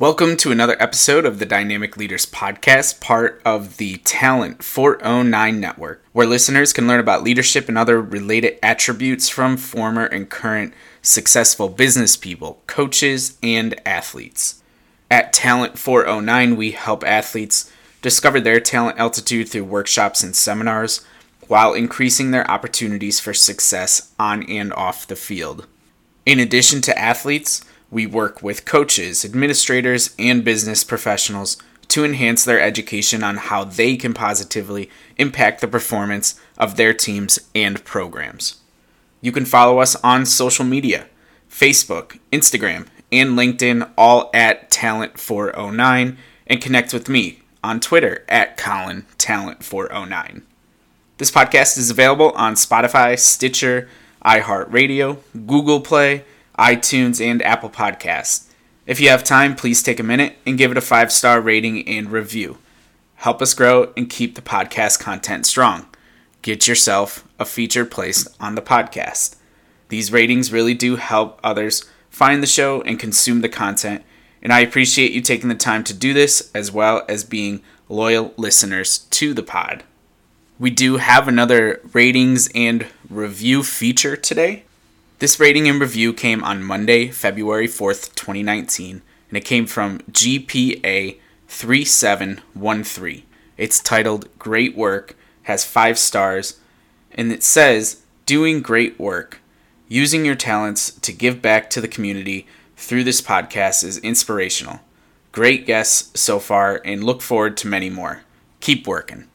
[0.00, 6.02] Welcome to another episode of the Dynamic Leaders Podcast, part of the Talent 409 Network,
[6.12, 11.68] where listeners can learn about leadership and other related attributes from former and current successful
[11.68, 14.62] business people, coaches, and athletes.
[15.10, 17.70] At Talent 409, we help athletes
[18.00, 21.04] discover their talent altitude through workshops and seminars
[21.46, 25.66] while increasing their opportunities for success on and off the field.
[26.24, 31.56] In addition to athletes, we work with coaches, administrators, and business professionals
[31.88, 37.38] to enhance their education on how they can positively impact the performance of their teams
[37.54, 38.60] and programs.
[39.20, 41.06] You can follow us on social media
[41.50, 46.16] Facebook, Instagram, and LinkedIn, all at Talent409,
[46.46, 50.42] and connect with me on Twitter at Colin Talent409.
[51.18, 53.88] This podcast is available on Spotify, Stitcher,
[54.24, 56.24] iHeartRadio, Google Play,
[56.60, 58.46] iTunes, and Apple Podcasts.
[58.86, 61.88] If you have time, please take a minute and give it a five star rating
[61.88, 62.58] and review.
[63.14, 65.86] Help us grow and keep the podcast content strong.
[66.42, 69.36] Get yourself a feature placed on the podcast.
[69.88, 74.04] These ratings really do help others find the show and consume the content,
[74.42, 78.34] and I appreciate you taking the time to do this as well as being loyal
[78.36, 79.82] listeners to the pod.
[80.58, 84.64] We do have another ratings and review feature today.
[85.20, 91.18] This rating and review came on Monday, February 4th, 2019, and it came from GPA
[91.46, 93.22] 3713.
[93.58, 96.58] It's titled Great Work, has five stars,
[97.12, 99.42] and it says, Doing great work.
[99.88, 102.46] Using your talents to give back to the community
[102.78, 104.80] through this podcast is inspirational.
[105.32, 108.22] Great guests so far, and look forward to many more.
[108.60, 109.28] Keep working.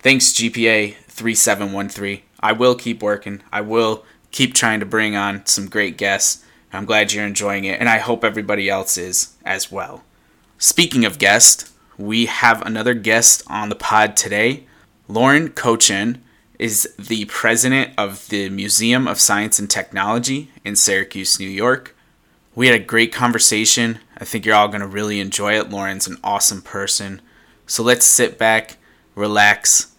[0.00, 2.22] Thanks, GPA 3713.
[2.40, 3.40] I will keep working.
[3.52, 6.44] I will keep trying to bring on some great guests.
[6.72, 10.02] I'm glad you're enjoying it, and I hope everybody else is as well.
[10.58, 14.64] Speaking of guests, we have another guest on the pod today.
[15.06, 16.18] Lauren Kochian
[16.58, 21.94] is the president of the Museum of Science and Technology in Syracuse, New York.
[22.54, 23.98] We had a great conversation.
[24.16, 25.70] I think you're all going to really enjoy it.
[25.70, 27.20] Lauren's an awesome person.
[27.66, 28.76] So let's sit back,
[29.14, 29.92] relax,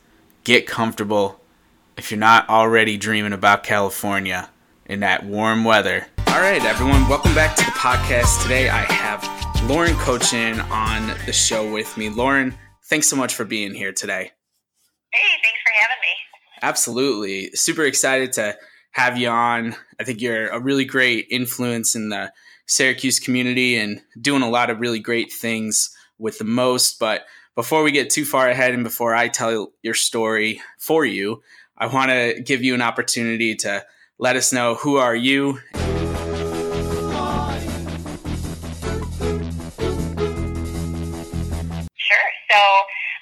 [0.43, 1.39] get comfortable,
[1.97, 4.49] if you're not already dreaming about California
[4.85, 6.07] in that warm weather.
[6.27, 8.41] All right, everyone, welcome back to the podcast.
[8.41, 9.23] Today I have
[9.69, 12.09] Lauren Kochian on the show with me.
[12.09, 12.55] Lauren,
[12.85, 14.31] thanks so much for being here today.
[15.11, 16.61] Hey, thanks for having me.
[16.63, 17.51] Absolutely.
[17.55, 18.57] Super excited to
[18.91, 19.75] have you on.
[19.99, 22.31] I think you're a really great influence in the
[22.65, 26.97] Syracuse community and doing a lot of really great things with the most.
[26.99, 27.25] But
[27.55, 31.43] before we get too far ahead and before I tell your story for you,
[31.77, 33.83] I want to give you an opportunity to
[34.19, 35.57] let us know who are you.
[41.97, 42.29] Sure.
[42.53, 42.61] So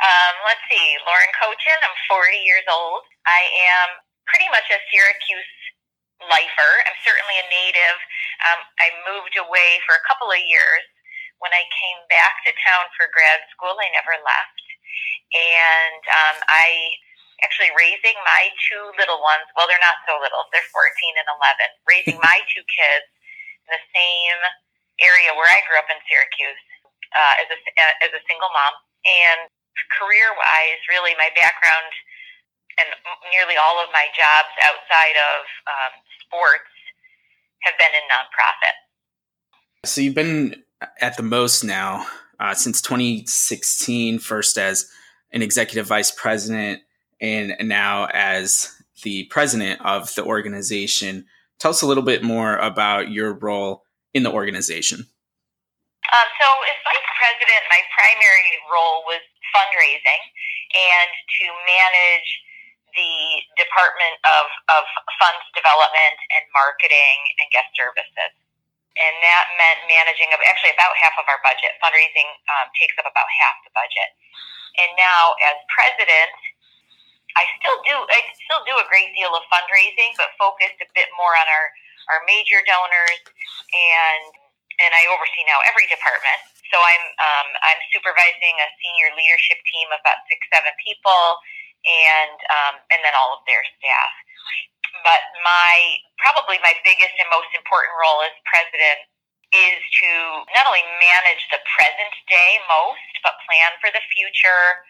[0.04, 0.98] um, let's see.
[1.08, 1.80] Lauren Kochian.
[1.80, 3.08] I'm 40 years old.
[3.24, 3.42] I
[3.72, 5.56] am pretty much a Syracuse
[6.28, 6.74] lifer.
[6.92, 7.98] I'm certainly a native.
[8.52, 10.84] Um, I moved away for a couple of years.
[11.40, 14.66] When I came back to town for grad school, I never left.
[15.32, 17.00] And um, I
[17.42, 19.46] actually raising my two little ones.
[19.58, 20.46] Well, they're not so little.
[20.54, 21.86] They're 14 and 11.
[21.90, 23.08] Raising my two kids
[23.68, 24.40] in the same
[25.02, 26.64] area where I grew up in Syracuse
[27.14, 27.58] uh, as a
[28.06, 28.74] as a single mom.
[29.02, 29.50] And
[29.98, 31.92] career wise, really, my background
[32.80, 32.88] and
[33.34, 36.72] nearly all of my jobs outside of um, sports
[37.66, 38.76] have been in nonprofit.
[39.86, 40.64] So you've been
[41.02, 42.06] at the most now
[42.40, 44.90] uh, since 2016, first as
[45.32, 46.82] an executive vice president
[47.22, 51.26] and now as the president of the organization.
[51.60, 53.84] Tell us a little bit more about your role
[54.14, 55.06] in the organization.
[56.12, 59.22] Um, so, as vice president, my primary role was
[59.54, 60.22] fundraising
[60.74, 61.10] and
[61.40, 62.30] to manage
[62.92, 63.16] the
[63.56, 64.46] Department of,
[64.76, 64.84] of
[65.16, 68.34] Funds Development and Marketing and Guest Services.
[69.00, 71.80] And that meant managing actually about half of our budget.
[71.80, 74.12] Fundraising um, takes up about half the budget.
[74.84, 76.36] And now, as president,
[77.36, 81.08] I still do I still do a great deal of fundraising, but focused a bit
[81.16, 81.66] more on our
[82.12, 83.22] our major donors
[83.72, 84.32] and
[84.82, 86.42] and I oversee now every department.
[86.72, 91.40] So I'm um, I'm supervising a senior leadership team of about six seven people,
[91.84, 94.14] and um, and then all of their staff.
[95.04, 99.08] But my probably my biggest and most important role as president
[99.52, 100.12] is to
[100.56, 104.88] not only manage the present day most, but plan for the future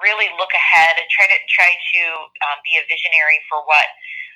[0.00, 2.02] really look ahead and try to try to
[2.48, 3.88] um, be a visionary for what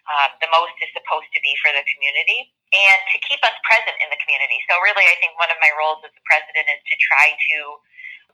[0.05, 2.53] um, the most is supposed to be for the community.
[2.75, 4.59] and to keep us present in the community.
[4.67, 7.59] So, really, I think one of my roles as the president is to try to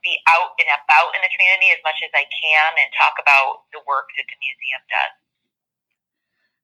[0.01, 3.69] be out and about in the community as much as I can and talk about
[3.69, 5.13] the work that the museum does.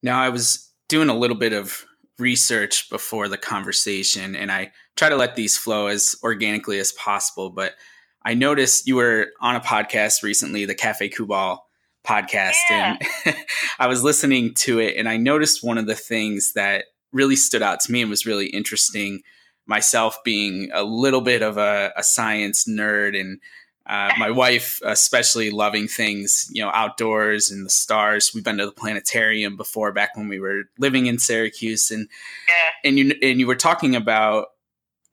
[0.01, 1.85] Now, I was doing a little bit of
[2.17, 7.49] research before the conversation, and I try to let these flow as organically as possible.
[7.49, 7.75] But
[8.23, 11.59] I noticed you were on a podcast recently, the Cafe Kubal
[12.05, 12.97] podcast, yeah.
[13.25, 13.35] and
[13.79, 17.61] I was listening to it, and I noticed one of the things that really stood
[17.61, 19.21] out to me and was really interesting.
[19.65, 23.39] Myself being a little bit of a, a science nerd and
[23.87, 28.31] uh, my wife, especially loving things, you know, outdoors and the stars.
[28.35, 32.09] We've been to the planetarium before, back when we were living in Syracuse, and
[32.49, 32.89] yeah.
[32.89, 34.47] and you and you were talking about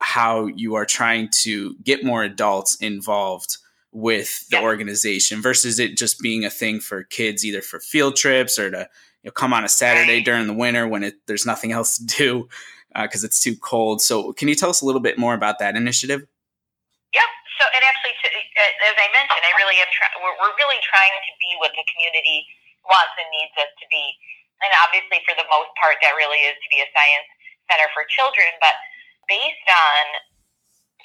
[0.05, 3.57] how you are trying to get more adults involved
[3.91, 4.63] with the yeah.
[4.63, 8.85] organization versus it just being a thing for kids, either for field trips or to
[9.25, 12.05] you know, come on a Saturday during the winter when it, there's nothing else to
[12.05, 12.29] do
[12.93, 14.05] because uh, it's too cold.
[14.05, 16.21] So, can you tell us a little bit more about that initiative?
[16.21, 17.31] Yep.
[17.57, 19.89] So, and actually, to, uh, as I mentioned, I really am.
[19.89, 22.45] Try- we're, we're really trying to be what the community
[22.85, 24.05] wants and needs us to be.
[24.61, 27.29] And obviously, for the most part, that really is to be a science
[27.73, 28.53] center for children.
[28.61, 28.77] But
[29.27, 30.03] based on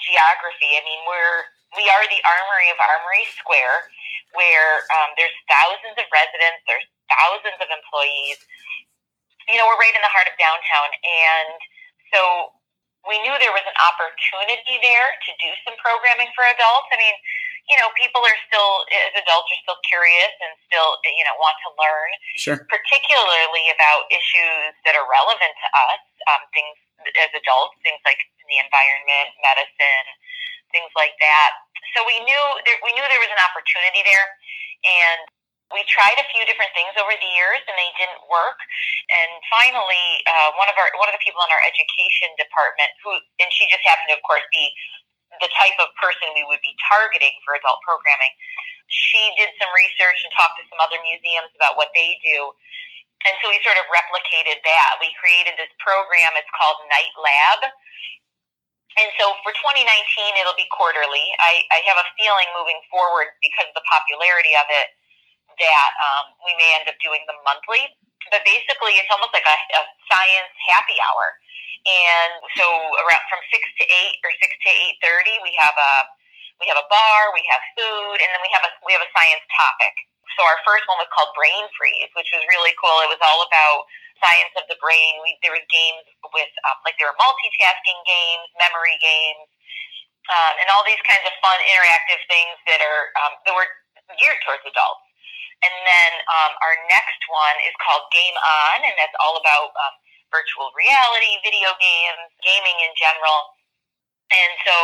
[0.04, 3.94] geography, I mean, we're we are the armory of Armory Square,
[4.34, 8.42] where um, there's thousands of residents, there's thousands of employees.
[9.50, 10.90] You know, we're right in the heart of downtown.
[10.94, 11.58] And
[12.14, 12.22] so
[13.06, 16.90] we knew there was an opportunity there to do some programming for adults.
[16.94, 17.18] I mean,
[17.70, 21.58] you know, people are still, as adults, are still curious and still, you know, want
[21.66, 22.10] to learn.
[22.34, 22.58] Sure.
[22.66, 26.02] Particularly about issues that are relevant to us,
[26.34, 28.20] um, things as adults, things like
[28.50, 30.08] the environment, medicine,
[30.74, 31.52] things like that.
[31.96, 34.28] So we knew there, we knew there was an opportunity there,
[34.86, 35.20] and
[35.70, 38.58] we tried a few different things over the years and they didn't work.
[39.14, 43.14] And finally, uh, one of our one of the people in our education department, who
[43.42, 44.66] and she just happened to, of course, be
[45.38, 48.34] the type of person we would be targeting for adult programming.
[48.90, 52.50] She did some research and talked to some other museums about what they do.
[53.28, 54.92] And so we sort of replicated that.
[55.04, 56.32] We created this program.
[56.40, 57.68] It's called Night Lab.
[59.00, 59.86] And so for 2019,
[60.40, 61.26] it'll be quarterly.
[61.40, 64.88] I, I have a feeling moving forward because of the popularity of it
[65.60, 67.92] that um, we may end up doing them monthly.
[68.32, 69.82] But basically, it's almost like a, a
[70.12, 71.40] science happy hour.
[71.88, 72.66] And so
[73.08, 75.94] around from six to eight or six to eight thirty, we have a
[76.60, 79.12] we have a bar, we have food, and then we have a we have a
[79.16, 79.96] science topic.
[80.40, 82.96] So our first one was called Brain Freeze, which was really cool.
[83.04, 83.84] It was all about
[84.24, 85.20] science of the brain.
[85.20, 89.52] We, there was games with um, like there were multitasking games, memory games,
[90.32, 93.68] um, and all these kinds of fun interactive things that are um, that were
[94.16, 95.04] geared towards adults.
[95.60, 99.96] And then um, our next one is called Game On, and that's all about um,
[100.32, 103.59] virtual reality, video games, gaming in general.
[104.30, 104.76] And so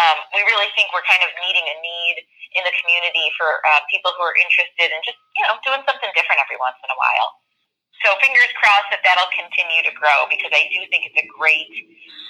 [0.00, 2.16] um, we really think we're kind of meeting a need
[2.56, 6.08] in the community for uh, people who are interested in just, you know, doing something
[6.16, 7.36] different every once in a while.
[8.04, 11.68] So fingers crossed that that'll continue to grow because I do think it's a great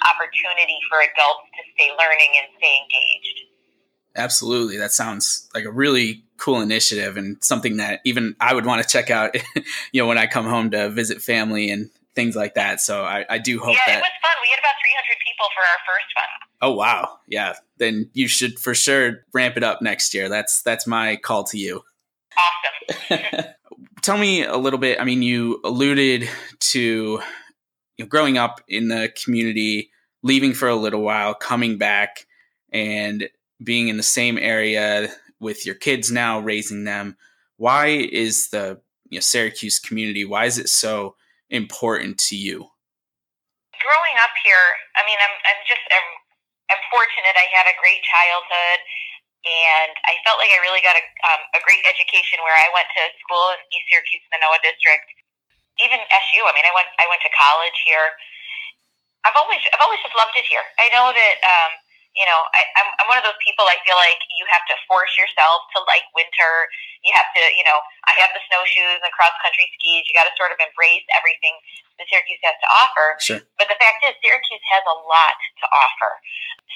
[0.07, 3.37] opportunity for adults to stay learning and stay engaged.
[4.15, 4.77] Absolutely.
[4.77, 8.87] That sounds like a really cool initiative and something that even I would want to
[8.87, 9.35] check out,
[9.91, 12.81] you know, when I come home to visit family and things like that.
[12.81, 13.99] So I, I do hope yeah, that.
[13.99, 14.35] it was fun.
[14.41, 16.46] We had about 300 people for our first one.
[16.61, 17.19] Oh, wow.
[17.27, 17.53] Yeah.
[17.77, 20.29] Then you should for sure ramp it up next year.
[20.29, 21.83] That's, that's my call to you.
[22.37, 23.43] Awesome.
[24.01, 24.99] Tell me a little bit.
[24.99, 26.29] I mean, you alluded
[26.59, 27.21] to
[27.97, 29.91] you know, growing up in the community,
[30.23, 32.25] leaving for a little while, coming back,
[32.71, 33.29] and
[33.63, 37.17] being in the same area with your kids now, raising them,
[37.57, 38.79] why is the
[39.09, 41.15] you know, Syracuse community, why is it so
[41.49, 42.57] important to you?
[43.77, 46.07] Growing up here, I mean, I'm, I'm just, I'm,
[46.71, 47.35] I'm fortunate.
[47.35, 48.79] I had a great childhood
[49.47, 52.89] and I felt like I really got a, um, a great education where I went
[52.99, 55.07] to school in East Syracuse, Minoa District,
[55.79, 56.41] even SU.
[56.43, 58.17] I mean, I went, I went to college here.
[59.23, 60.63] I've always, I've always just loved it here.
[60.81, 61.71] I know that, um,
[62.17, 63.69] you know, I, I'm, I'm one of those people.
[63.69, 66.65] I feel like you have to force yourself to like winter.
[67.05, 67.77] You have to, you know,
[68.09, 70.01] I have the snowshoes and cross country skis.
[70.09, 71.53] You got to sort of embrace everything
[72.01, 73.07] that Syracuse has to offer.
[73.21, 73.41] Sure.
[73.61, 76.11] But the fact is, Syracuse has a lot to offer.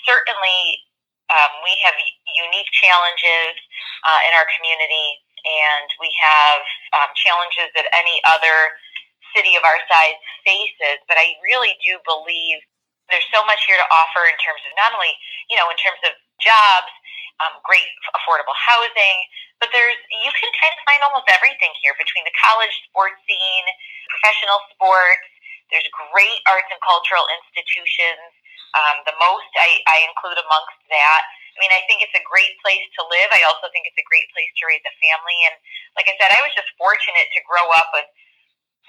[0.05, 0.86] Certainly,
[1.33, 1.98] um, we have
[2.38, 3.57] unique challenges
[4.05, 6.62] uh, in our community, and we have
[7.01, 8.77] um, challenges that any other
[9.33, 11.01] city of our size faces.
[11.10, 12.62] But I really do believe
[13.12, 15.12] there's so much here to offer in terms of not only,
[15.51, 16.91] you know, in terms of jobs,
[17.44, 19.18] um, great affordable housing,
[19.60, 23.68] but there's you can kind of find almost everything here between the college sports scene,
[24.10, 25.27] professional sports,
[25.70, 28.32] There's great arts and cultural institutions.
[28.72, 31.22] Um, the most I, I include amongst that.
[31.51, 33.27] I mean, I think it's a great place to live.
[33.36, 35.36] I also think it's a great place to raise a family.
[35.51, 35.56] And
[36.00, 38.08] like I said, I was just fortunate to grow up with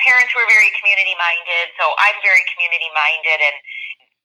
[0.06, 1.74] parents who are very community minded.
[1.78, 3.56] So I'm very community minded, and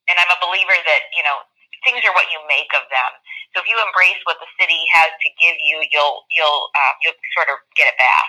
[0.08, 1.38] and I'm a believer that you know
[1.86, 3.12] things are what you make of them.
[3.54, 7.20] So if you embrace what the city has to give you, you'll you'll um, you'll
[7.36, 8.28] sort of get it back.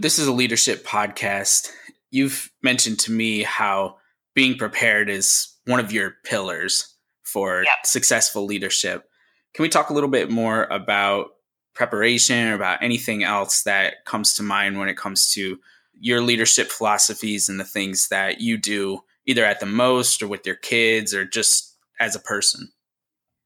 [0.00, 1.70] This is a leadership podcast.
[2.10, 3.96] You've mentioned to me how
[4.34, 7.84] being prepared is one of your pillars for yep.
[7.84, 9.08] successful leadership.
[9.54, 11.28] Can we talk a little bit more about
[11.74, 15.58] preparation or about anything else that comes to mind when it comes to
[16.00, 20.46] your leadership philosophies and the things that you do either at the most or with
[20.46, 22.70] your kids or just as a person?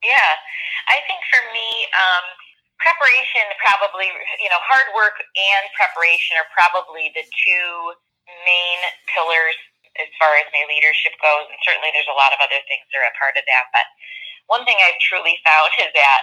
[0.03, 0.33] Yeah,
[0.89, 2.25] I think for me, um,
[2.79, 4.09] preparation probably,
[4.39, 7.71] you know, hard work and preparation are probably the two
[8.47, 8.81] main
[9.11, 9.59] pillars
[9.99, 11.51] as far as my leadership goes.
[11.51, 13.67] And certainly there's a lot of other things that are a part of that.
[13.75, 13.87] But
[14.47, 16.23] one thing I've truly found is that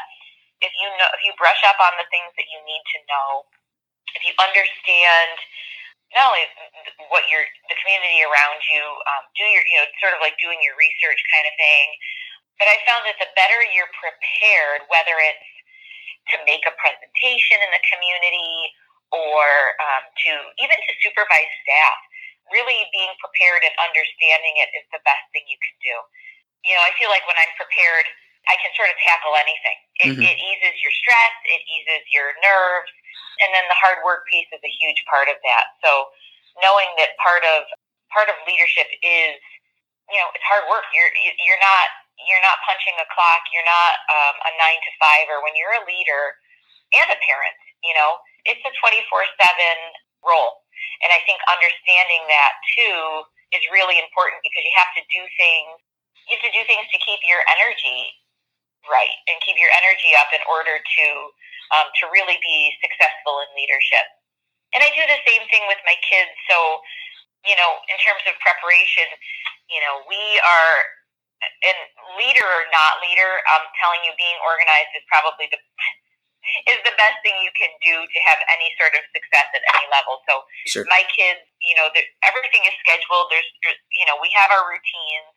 [0.64, 3.44] if you know, if you brush up on the things that you need to know,
[4.16, 5.36] if you understand
[6.16, 6.48] not only
[7.12, 8.82] what your the community around you
[9.12, 11.88] um, do your you know sort of like doing your research kind of thing
[12.58, 15.48] but i found that the better you're prepared whether it's
[16.34, 18.74] to make a presentation in the community
[19.14, 19.46] or
[19.78, 22.00] um, to even to supervise staff
[22.50, 25.96] really being prepared and understanding it is the best thing you can do
[26.66, 28.08] you know i feel like when i'm prepared
[28.48, 30.26] i can sort of tackle anything it, mm-hmm.
[30.26, 32.94] it eases your stress it eases your nerves
[33.44, 35.66] and then the hard work piece is a huge part of that.
[35.84, 36.12] So
[36.62, 37.68] knowing that part of
[38.12, 39.40] part of leadership is,
[40.08, 40.88] you know, it's hard work.
[40.96, 41.12] You're
[41.44, 41.88] you're not
[42.28, 43.44] you're not punching a clock.
[43.52, 45.28] You're not um, a nine to five.
[45.28, 46.36] Or when you're a leader
[46.96, 49.78] and a parent, you know, it's a twenty four seven
[50.24, 50.64] role.
[51.04, 55.76] And I think understanding that too is really important because you have to do things.
[56.28, 58.25] You have to do things to keep your energy
[58.90, 61.06] right and keep your energy up in order to
[61.74, 64.06] um, to really be successful in leadership.
[64.74, 66.30] And I do the same thing with my kids.
[66.52, 66.84] So,
[67.48, 69.08] you know, in terms of preparation,
[69.72, 70.74] you know, we are,
[71.42, 71.80] and
[72.20, 75.60] leader or not leader, I'm telling you, being organized is probably the
[76.72, 79.86] is the best thing you can do to have any sort of success at any
[79.90, 80.22] level.
[80.30, 80.86] So sure.
[80.88, 81.90] my kids, you know,
[82.22, 83.34] everything is scheduled.
[83.34, 85.35] There's, there's, you know, we have our routines.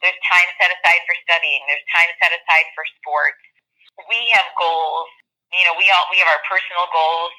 [0.00, 1.60] There's time set aside for studying.
[1.66, 3.42] There's time set aside for sports.
[4.06, 5.10] We have goals
[5.52, 7.32] you know, we all we have our personal goals.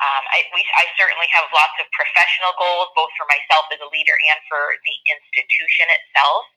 [0.00, 3.88] Um, I, we, I certainly have lots of professional goals, both for myself as a
[3.92, 6.48] leader and for the institution itself.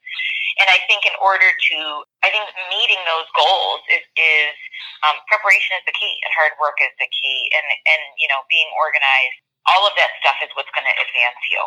[0.63, 1.77] And I think in order to,
[2.23, 4.55] I think meeting those goals is, is
[5.03, 8.47] um, preparation is the key, and hard work is the key, and and you know,
[8.47, 9.37] being organized.
[9.67, 11.61] All of that stuff is what's going to advance you.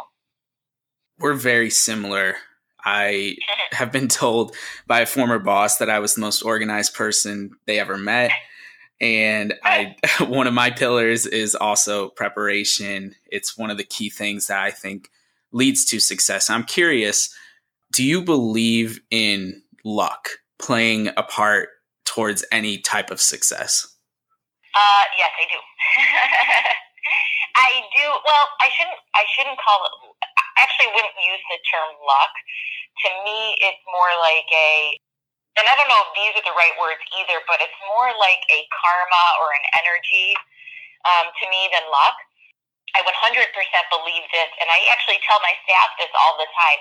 [1.21, 2.41] We're very similar.
[2.87, 3.37] I
[3.73, 4.55] have been told
[4.87, 8.31] by a former boss that I was the most organized person they ever met
[9.01, 13.15] and I one of my pillars is also preparation.
[13.27, 15.11] It's one of the key things that I think
[15.53, 16.51] leads to success.
[16.51, 17.35] I'm curious,
[17.93, 20.29] do you believe in luck
[20.59, 21.69] playing a part
[22.05, 23.87] towards any type of success?
[24.75, 25.59] Uh, yes, I do.
[27.57, 28.05] I do.
[28.05, 29.01] Well, I shouldn't.
[29.15, 29.93] I shouldn't call it.
[30.37, 32.33] I actually wouldn't use the term luck.
[33.05, 34.97] To me, it's more like a
[35.57, 38.45] and I don't know if these are the right words either, but it's more like
[38.53, 40.37] a karma or an energy
[41.09, 42.17] um, to me than luck.
[42.93, 43.09] I 100%
[43.89, 46.81] believe this, and I actually tell my staff this all the time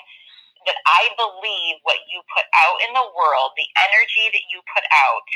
[0.67, 4.83] that I believe what you put out in the world, the energy that you put
[4.91, 5.27] out,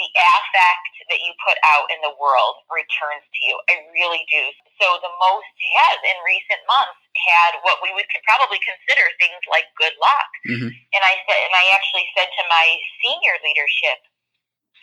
[0.00, 3.56] the affect that you put out in the world returns to you.
[3.68, 4.42] I really do.
[4.80, 9.66] So the most has in recent months had what we would probably consider things like
[9.74, 10.30] good luck.
[10.46, 10.70] Mm-hmm.
[10.70, 12.66] And I said, and I actually said to my
[13.02, 13.98] senior leadership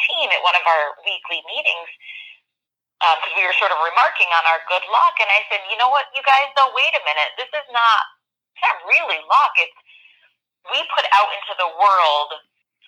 [0.10, 1.90] team at one of our weekly meetings,
[3.00, 5.80] because um, we were sort of remarking on our good luck, and I said, you
[5.80, 8.02] know what, you guys, though, wait a minute, this is not,
[8.56, 9.54] it's not really luck.
[9.60, 9.76] It's
[10.72, 12.32] we put out into the world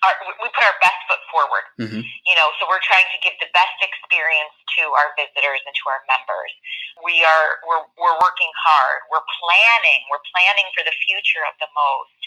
[0.06, 1.66] our, we put our best foot forward.
[1.78, 2.02] Mm-hmm.
[2.02, 5.84] You know, so we're trying to give the best experience to our visitors and to
[5.90, 6.52] our members.
[7.02, 9.06] We are we're we're working hard.
[9.10, 10.00] We're planning.
[10.10, 12.20] We're planning for the future of the most.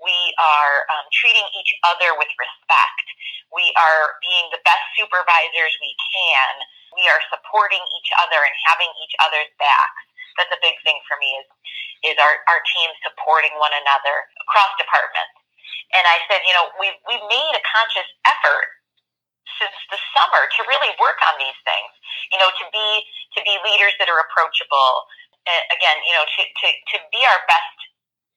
[0.00, 3.06] We are um, treating each other with respect.
[3.52, 6.52] We are being the best supervisors we can.
[6.96, 10.04] We are supporting each other and having each other's backs.
[10.40, 11.48] That's a big thing for me is
[12.00, 15.39] is our, our team supporting one another across departments
[15.90, 18.80] and I said, you know, we've, we've made a conscious effort
[19.58, 21.92] since the summer to really work on these things,
[22.30, 22.88] you know, to be,
[23.36, 25.04] to be leaders that are approachable.
[25.44, 27.76] And again, you know, to, to, to be our best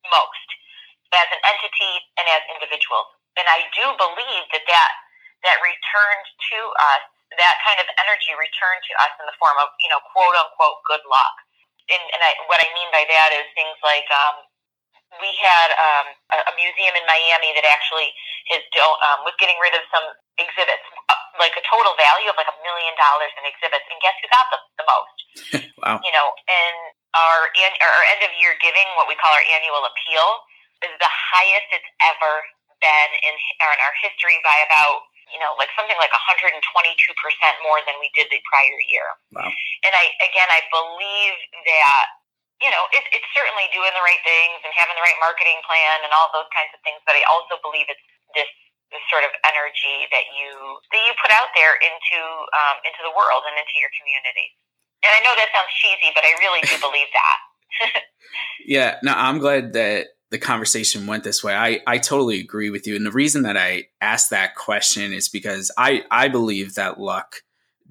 [0.10, 0.48] most
[1.14, 3.08] as an entity and as individuals.
[3.38, 4.94] And I do believe that that,
[5.46, 6.60] that returned to
[6.94, 7.04] us,
[7.38, 10.82] that kind of energy returned to us in the form of, you know, quote unquote
[10.90, 11.36] good luck.
[11.92, 14.48] And, and I, what I mean by that is things like um,
[15.22, 18.10] we had um, a, a museum in Miami that actually
[18.54, 20.06] has um, was getting rid of some
[20.42, 24.16] exhibits, uh, like a total value of like a million dollars in exhibits, and guess
[24.20, 25.18] who got them the most?
[25.82, 25.98] wow.
[26.02, 26.78] You know, and
[27.14, 30.28] our our end of year giving, what we call our annual appeal,
[30.86, 32.34] is the highest it's ever
[32.82, 36.60] been in, in our history by about you know like something like 122
[37.16, 39.08] percent more than we did the prior year.
[39.32, 39.50] Wow.
[39.88, 41.38] And I again I believe
[41.70, 42.06] that
[42.64, 46.08] you know, it, it's certainly doing the right things and having the right marketing plan
[46.08, 47.04] and all those kinds of things.
[47.04, 48.02] But I also believe it's
[48.34, 48.48] this
[48.90, 50.50] this sort of energy that you
[50.96, 52.20] that you put out there into
[52.56, 54.48] um, into the world and into your community.
[55.04, 57.38] And I know that sounds cheesy, but I really do believe that.
[58.66, 61.54] yeah, no, I'm glad that the conversation went this way.
[61.54, 62.96] I, I totally agree with you.
[62.96, 67.44] And the reason that I asked that question is because I, I believe that luck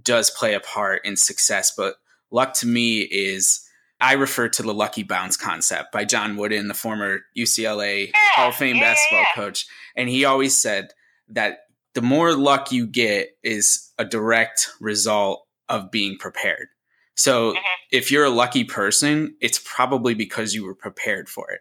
[0.02, 1.96] does play a part in success, but
[2.32, 3.64] luck to me is
[4.02, 8.48] I refer to the lucky bounce concept by John Wooden, the former UCLA yeah, Hall
[8.48, 9.34] of Fame yeah, basketball yeah.
[9.34, 9.66] coach.
[9.96, 10.92] And he always said
[11.28, 16.66] that the more luck you get is a direct result of being prepared.
[17.14, 17.58] So mm-hmm.
[17.92, 21.60] if you're a lucky person, it's probably because you were prepared for it.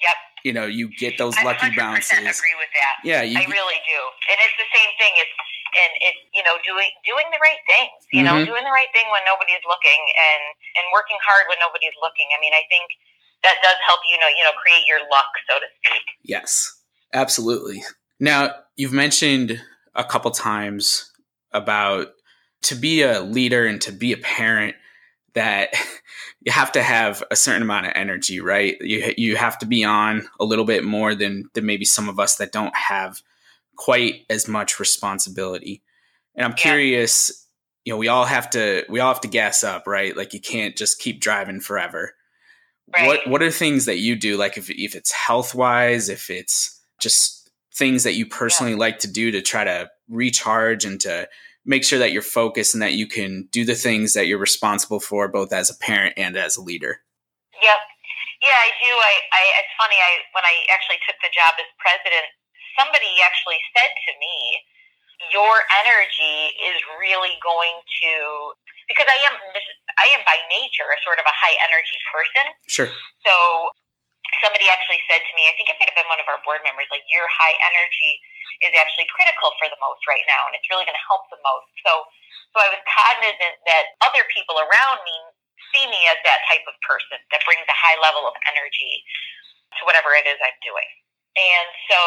[0.00, 0.14] Yep.
[0.44, 2.18] You know, you get those lucky I bounces.
[2.18, 3.04] agree with that.
[3.04, 4.00] Yeah, you, I really do.
[4.30, 5.12] And it's the same thing.
[5.18, 5.30] It's
[5.74, 8.30] and it's you know doing doing the right things you mm-hmm.
[8.30, 10.42] know doing the right thing when nobody's looking and
[10.78, 12.30] and working hard when nobody's looking.
[12.32, 12.86] I mean i think
[13.42, 16.04] that does help you know you know create your luck so to speak.
[16.22, 16.70] Yes
[17.12, 17.82] absolutely.
[18.20, 19.60] Now you've mentioned
[19.94, 21.12] a couple times
[21.52, 22.08] about
[22.62, 24.74] to be a leader and to be a parent
[25.34, 25.70] that
[26.40, 28.76] you have to have a certain amount of energy right?
[28.80, 32.18] You you have to be on a little bit more than than maybe some of
[32.18, 33.22] us that don't have
[33.76, 35.82] quite as much responsibility.
[36.36, 37.46] And I'm curious,
[37.84, 40.16] you know, we all have to we all have to gas up, right?
[40.16, 42.14] Like you can't just keep driving forever.
[42.94, 43.06] Right.
[43.06, 46.80] What what are things that you do like if if it's health wise, if it's
[47.00, 48.78] just things that you personally yeah.
[48.78, 51.28] like to do to try to recharge and to
[51.64, 55.00] make sure that you're focused and that you can do the things that you're responsible
[55.00, 57.00] for both as a parent and as a leader.
[57.62, 57.80] Yep.
[58.42, 58.92] Yeah, I do.
[58.92, 59.96] I, I it's funny.
[59.96, 62.28] I when I actually took the job as president,
[62.78, 64.36] somebody actually said to me,
[65.32, 68.12] your energy is really going to
[68.90, 69.34] because I am
[69.96, 72.44] I am by nature a sort of a high energy person.
[72.68, 72.90] Sure.
[73.24, 73.34] So
[74.42, 76.60] somebody actually said to me, I think it might have been one of our board
[76.66, 78.18] members, like your high energy
[78.62, 81.40] is actually critical for the most right now, and it's really going to help the
[81.42, 81.68] most.
[81.82, 81.92] So,
[82.54, 85.16] so I was cognizant that other people around me
[85.74, 89.02] see me as that type of person that brings a high level of energy
[89.78, 90.90] to whatever it is I'm doing,
[91.34, 92.00] and so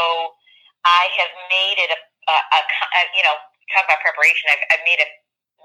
[0.86, 3.38] I have made it a, a, a, a you know,
[3.74, 4.50] talk about preparation.
[4.52, 5.10] I've, I've made a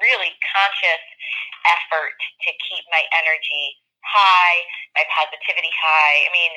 [0.00, 1.04] really conscious
[1.68, 4.56] effort to keep my energy high,
[4.98, 6.16] my positivity high.
[6.26, 6.52] I mean,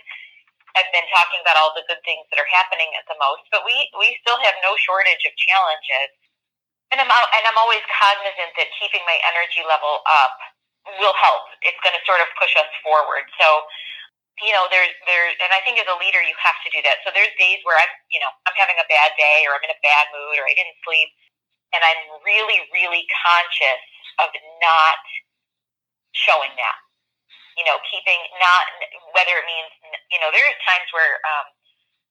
[0.76, 3.64] I've been talking about all the good things that are happening at the most, but
[3.64, 6.12] we we still have no shortage of challenges.
[6.92, 10.36] And I'm and I'm always cognizant that keeping my energy level up
[11.00, 11.48] will help.
[11.64, 13.26] It's going to sort of push us forward.
[13.40, 13.48] So
[14.44, 17.00] you know, there's there, and I think as a leader, you have to do that.
[17.08, 19.72] So there's days where I'm, you know, I'm having a bad day, or I'm in
[19.72, 21.08] a bad mood, or I didn't sleep,
[21.72, 23.82] and I'm really, really conscious
[24.20, 24.28] of
[24.60, 25.00] not
[26.12, 26.78] showing that.
[27.56, 28.68] You know, keeping not
[29.16, 29.72] whether it means,
[30.12, 31.48] you know, there's times where um,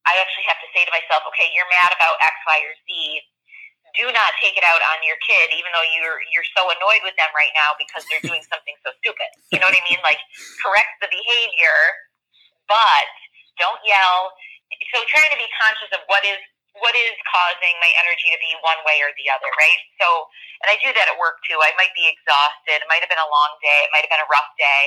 [0.08, 2.88] I actually have to say to myself, okay, you're mad about X, Y, or Z.
[4.00, 7.12] Do not take it out on your kid, even though you're you're so annoyed with
[7.20, 9.28] them right now because they're doing something so stupid.
[9.52, 10.00] You know what I mean?
[10.00, 10.24] Like
[10.64, 11.76] correct the behavior
[12.70, 13.06] but
[13.60, 14.32] don't yell.
[14.94, 16.40] So trying to be conscious of what is
[16.74, 19.80] what is causing my energy to be one way or the other, right?
[20.02, 20.26] So,
[20.66, 21.54] and I do that at work too.
[21.62, 22.82] I might be exhausted.
[22.82, 23.86] It might have been a long day.
[23.86, 24.82] It might have been a rough day,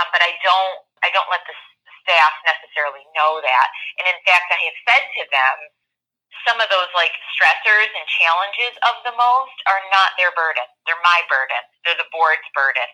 [0.00, 1.56] um, but I don't I don't let the
[2.04, 3.68] staff necessarily know that.
[4.00, 5.56] And in fact, I have said to them,
[6.44, 10.64] some of those like stressors and challenges of the most are not their burden.
[10.84, 11.60] They're my burden.
[11.84, 12.84] They're the board's burden.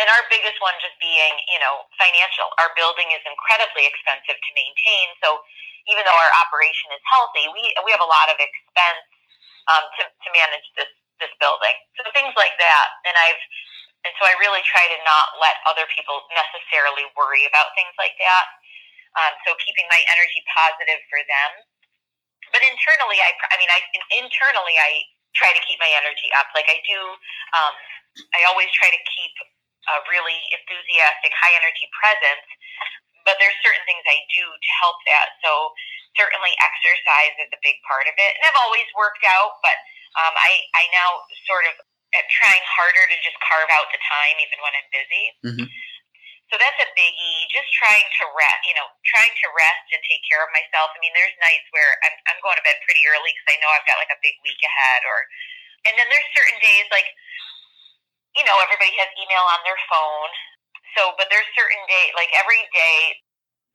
[0.00, 2.48] And our biggest one just being, you know, financial.
[2.60, 5.06] Our building is incredibly expensive to maintain.
[5.24, 5.40] So
[5.88, 9.04] even though our operation is healthy, we we have a lot of expense
[9.68, 11.76] um, to to manage this this building.
[12.00, 12.88] So things like that.
[13.04, 13.42] And I've
[14.06, 18.16] and so I really try to not let other people necessarily worry about things like
[18.16, 18.46] that.
[19.18, 21.67] Um, so keeping my energy positive for them
[22.58, 23.78] but internally, I, I mean, I
[24.18, 25.06] internally, I
[25.38, 26.50] try to keep my energy up.
[26.58, 26.98] Like I do,
[27.54, 27.74] um,
[28.34, 29.34] I always try to keep
[29.86, 32.50] a really enthusiastic, high energy presence.
[33.22, 35.38] but there's certain things I do to help that.
[35.46, 35.70] So
[36.18, 39.78] certainly exercise is a big part of it, and I've always worked out, but
[40.18, 41.78] um, I I now sort of
[42.18, 45.24] am trying harder to just carve out the time even when I'm busy.
[45.46, 45.66] Mm-hmm.
[46.48, 47.44] So that's a biggie.
[47.52, 50.96] Just trying to rest, you know, trying to rest and take care of myself.
[50.96, 53.68] I mean, there's nights where I'm, I'm going to bed pretty early because I know
[53.68, 55.18] I've got like a big week ahead, or,
[55.84, 57.08] and then there's certain days like,
[58.32, 60.32] you know, everybody has email on their phone.
[60.96, 63.20] So, but there's certain day, like every day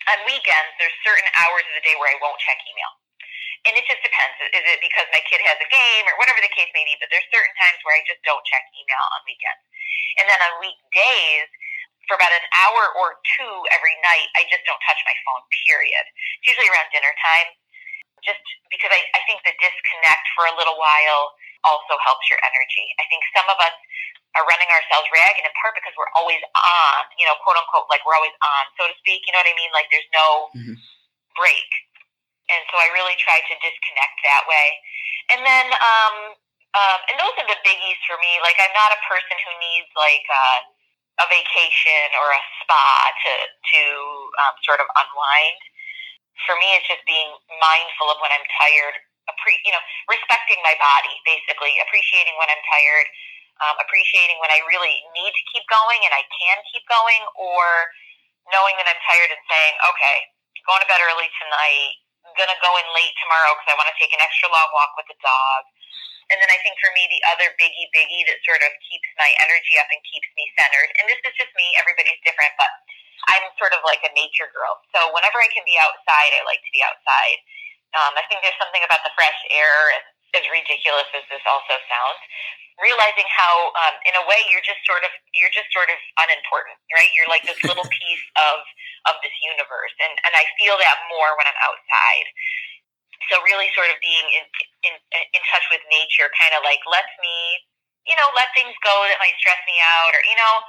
[0.10, 2.90] on weekends, there's certain hours of the day where I won't check email.
[3.64, 4.36] And it just depends.
[4.52, 7.00] Is it because my kid has a game or whatever the case may be?
[7.00, 9.64] But there's certain times where I just don't check email on weekends.
[10.20, 11.48] And then on weekdays,
[12.08, 16.04] for about an hour or two every night, I just don't touch my phone, period.
[16.44, 17.48] It's usually around dinner time,
[18.24, 22.86] just because I, I think the disconnect for a little while also helps your energy.
[23.00, 23.76] I think some of us
[24.36, 28.02] are running ourselves ragged in part because we're always on, you know, quote unquote, like
[28.04, 29.24] we're always on, so to speak.
[29.30, 29.72] You know what I mean?
[29.72, 30.76] Like there's no Mhm.
[31.38, 31.70] break.
[32.50, 34.68] And so I really try to disconnect that way.
[35.30, 36.16] And then, um,
[36.74, 38.42] um, and those are the biggies for me.
[38.42, 40.60] Like I'm not a person who needs like, uh,
[41.22, 42.88] a vacation or a spa
[43.26, 43.34] to
[43.76, 43.82] to
[44.42, 45.60] um, sort of unwind.
[46.50, 47.30] For me, it's just being
[47.62, 48.98] mindful of when I'm tired,
[49.30, 53.08] appre- you know, respecting my body, basically appreciating when I'm tired,
[53.62, 57.94] um, appreciating when I really need to keep going and I can keep going, or
[58.50, 60.18] knowing that I'm tired and saying, okay,
[60.66, 62.02] going to bed early tonight,
[62.36, 65.08] gonna go in late tomorrow because I want to take an extra long walk with
[65.12, 65.62] the dog.
[66.32, 69.32] And then I think for me, the other biggie biggie that sort of keeps my
[69.44, 72.72] energy up and keeps me centered, and this is just me, everybody's different, but
[73.32, 74.80] I'm sort of like a nature girl.
[74.92, 77.40] So whenever I can be outside, I like to be outside.
[77.94, 81.78] Um, I think there's something about the fresh air, and as ridiculous as this also
[81.86, 82.22] sounds,
[82.82, 86.80] realizing how, um, in a way, you're just sort of you're just sort of unimportant,
[86.98, 87.10] right?
[87.14, 88.66] You're like this little piece of
[89.14, 92.28] of this universe, and and I feel that more when I'm outside
[93.32, 94.44] so really sort of being in
[94.90, 94.94] in,
[95.34, 97.36] in touch with nature kind of like lets me
[98.06, 100.64] you know let things go that might stress me out or you know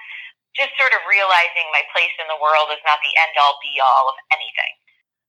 [0.55, 3.77] just sort of realizing my place in the world is not the end all be
[3.83, 4.73] all of anything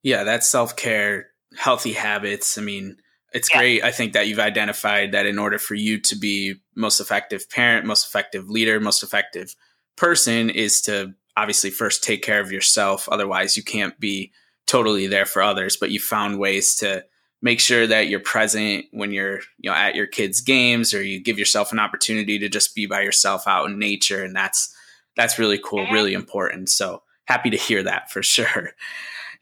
[0.04, 2.58] Yeah, that's self care, healthy habits.
[2.58, 2.98] I mean,
[3.34, 3.58] it's Yeah.
[3.58, 3.84] great.
[3.84, 7.86] I think that you've identified that in order for you to be most effective parent,
[7.86, 9.56] most effective leader, most effective
[9.98, 13.10] person is to obviously first take care of yourself.
[13.10, 14.32] Otherwise, you can't be
[14.68, 15.78] totally there for others.
[15.78, 17.04] But you found ways to
[17.42, 21.20] make sure that you're present when you're you know at your kids' games, or you
[21.22, 24.74] give yourself an opportunity to just be by yourself out in nature, and that's
[25.16, 25.92] that's really cool, Mhm.
[25.94, 26.70] really important.
[26.70, 28.74] So happy to hear that for sure.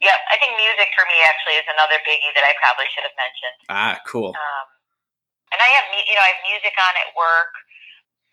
[0.00, 3.16] yeah i think music for me actually is another biggie that i probably should have
[3.16, 4.32] mentioned Ah, cool.
[4.34, 4.66] um,
[5.54, 7.52] and i have you know i have music on at work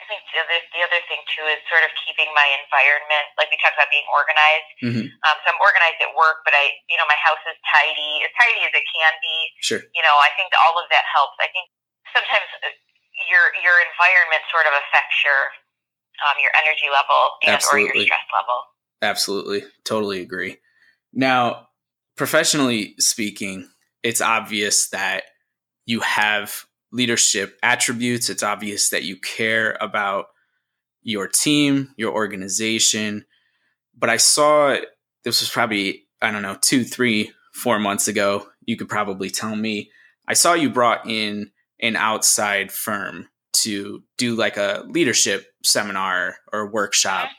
[0.01, 3.53] I think the other, the other thing too is sort of keeping my environment, like
[3.53, 4.69] we talked about being organized.
[4.81, 8.25] hmm Um, so I'm organized at work, but I, you know, my house is tidy,
[8.25, 9.37] as tidy as it can be.
[9.61, 9.81] Sure.
[9.93, 11.37] You know, I think all of that helps.
[11.37, 11.69] I think
[12.17, 12.73] sometimes uh,
[13.29, 15.53] your your environment sort of affects your
[16.25, 18.57] um, your energy level and or your stress level.
[19.05, 19.61] Absolutely.
[19.85, 20.57] Totally agree.
[21.13, 21.69] Now,
[22.17, 23.69] professionally speaking,
[24.03, 25.23] it's obvious that
[25.85, 28.29] you have leadership attributes.
[28.29, 30.27] It's obvious that you care about
[31.03, 33.25] your team, your organization.
[33.97, 34.77] But I saw
[35.23, 38.47] this was probably, I don't know, two, three, four months ago.
[38.65, 39.91] You could probably tell me.
[40.27, 46.71] I saw you brought in an outside firm to do like a leadership seminar or
[46.71, 47.29] workshop.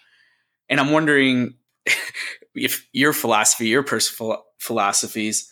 [0.69, 1.55] And I'm wondering
[2.55, 5.51] if your philosophy, your personal philosophies,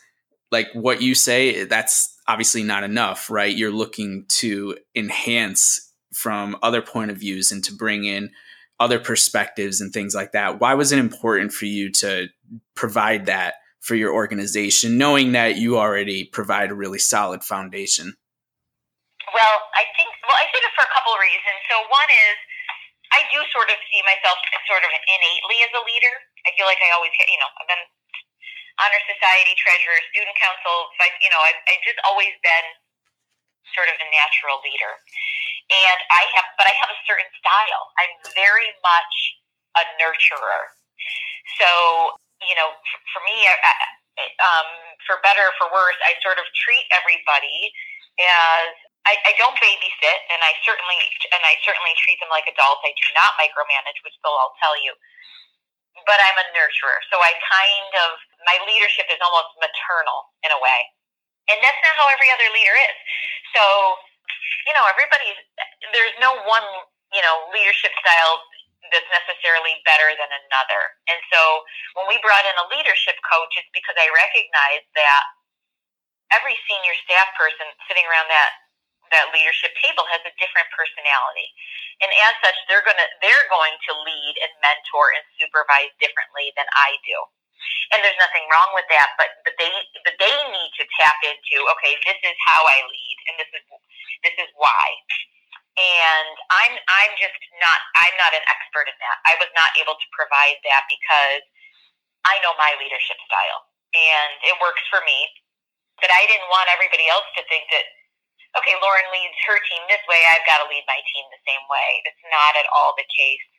[0.51, 3.51] like what you say, that's obviously not enough, right?
[3.51, 8.31] You're looking to enhance from other point of views and to bring in
[8.79, 10.63] other perspectives and things like that.
[10.63, 12.31] Why was it important for you to
[12.79, 18.15] provide that for your organization, knowing that you already provide a really solid foundation?
[19.35, 21.59] Well, I think well, I think it for a couple of reasons.
[21.67, 22.37] So one is
[23.11, 24.39] I do sort of see myself
[24.71, 26.15] sort of innately as a leader.
[26.47, 27.85] I feel like I always, you know, I've been
[28.83, 30.91] honor society treasurer, student council.
[30.97, 32.67] So you know, I've, I've just always been
[33.77, 34.93] sort of a natural leader,
[35.71, 37.85] and I have, but I have a certain style.
[38.01, 39.15] I'm very much
[39.79, 40.75] a nurturer.
[41.61, 41.69] So
[42.45, 43.75] you know, f- for me, I, I,
[44.41, 44.69] um,
[45.05, 47.73] for better or for worse, I sort of treat everybody
[48.21, 48.73] as
[49.09, 50.99] I, I don't babysit, and I certainly
[51.33, 52.85] and I certainly treat them like adults.
[52.85, 54.93] I do not micromanage, which they'll tell you.
[56.09, 58.11] But I'm a nurturer, so I kind of
[58.47, 60.81] my leadership is almost maternal in a way,
[61.53, 62.97] and that's not how every other leader is.
[63.57, 63.63] So,
[64.69, 65.41] you know, everybody's
[65.93, 66.65] there's no one
[67.13, 68.41] you know leadership style
[68.89, 70.83] that's necessarily better than another.
[71.13, 71.41] And so
[72.01, 75.25] when we brought in a leadership coach, it's because I recognized that
[76.33, 78.51] every senior staff person sitting around that
[79.11, 81.51] that leadership table has a different personality.
[81.99, 86.67] And as such, they're gonna they're going to lead and mentor and supervise differently than
[86.73, 87.19] I do.
[87.95, 89.71] And there's nothing wrong with that, but but they
[90.07, 93.65] but they need to tap into, okay, this is how I lead and this is
[94.25, 94.97] this is why
[95.79, 99.19] and I'm I'm just not I'm not an expert in that.
[99.27, 101.43] I was not able to provide that because
[102.27, 103.63] I know my leadership style
[103.95, 105.19] and it works for me.
[106.01, 107.87] But I didn't want everybody else to think that
[108.59, 111.65] okay, Lauren leads her team this way, I've got to lead my team the same
[111.71, 111.91] way.
[112.09, 113.50] It's not at all the case.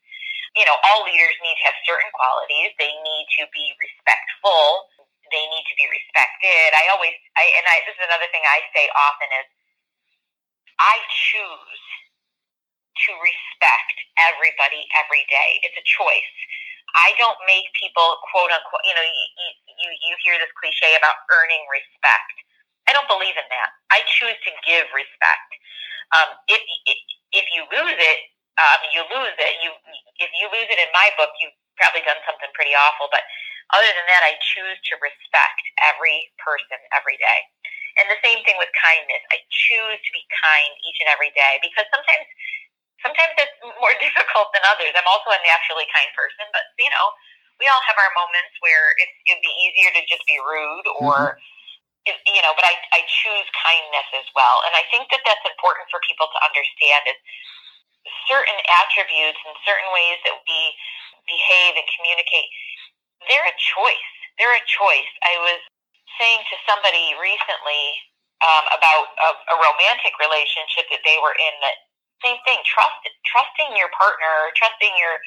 [0.56, 2.76] You know, all leaders need to have certain qualities.
[2.76, 4.92] They need to be respectful.
[5.32, 6.76] They need to be respected.
[6.76, 9.48] I always I and I this is another thing I say often is
[10.76, 10.96] I
[11.32, 11.84] choose
[13.08, 15.64] to respect everybody every day.
[15.64, 16.36] It's a choice.
[16.98, 19.48] I don't make people quote unquote, you know, you,
[19.80, 22.36] you, you hear this cliche about earning respect.
[22.90, 23.70] I don't believe in that.
[23.96, 25.50] I choose to give respect.
[26.12, 26.60] Um, if,
[27.32, 28.20] if you lose it,
[28.62, 29.54] um, you lose it.
[29.66, 29.74] You,
[30.22, 33.10] if you lose it in my book, you've probably done something pretty awful.
[33.10, 33.26] But
[33.74, 37.40] other than that, I choose to respect every person every day.
[38.00, 39.24] And the same thing with kindness.
[39.34, 42.28] I choose to be kind each and every day because sometimes
[43.04, 44.96] sometimes it's more difficult than others.
[44.96, 47.08] I'm also a naturally kind person, but you know,
[47.60, 51.36] we all have our moments where it, it'd be easier to just be rude or.
[51.36, 51.50] Mm-hmm.
[52.02, 54.66] It, you know, but I, I choose kindness as well.
[54.66, 57.20] And I think that that's important for people to understand is
[58.30, 60.60] certain attributes and certain ways that we
[61.30, 62.50] behave and communicate,
[63.30, 64.10] they're a choice.
[64.40, 65.12] They're a choice.
[65.22, 65.60] I was
[66.18, 67.84] saying to somebody recently
[68.42, 71.78] um, about a, a romantic relationship that they were in that
[72.26, 75.18] same thing trust trusting your partner trusting your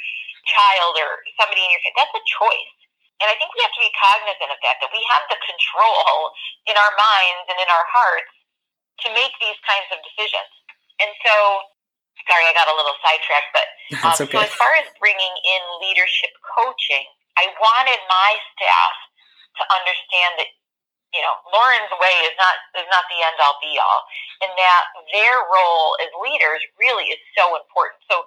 [0.47, 2.75] child or somebody in your that's a choice
[3.23, 6.31] and i think we have to be cognizant of that that we have the control
[6.71, 8.35] in our minds and in our hearts
[9.03, 10.51] to make these kinds of decisions
[11.03, 11.35] and so
[12.29, 13.67] sorry i got a little sidetracked but
[14.07, 14.31] um, okay.
[14.31, 17.07] so as far as bringing in leadership coaching
[17.41, 18.95] i wanted my staff
[19.59, 20.51] to understand that
[21.15, 24.03] you know, Lauren's way is not is not the end all be all,
[24.43, 24.83] and that
[25.15, 28.03] their role as leaders really is so important.
[28.11, 28.27] So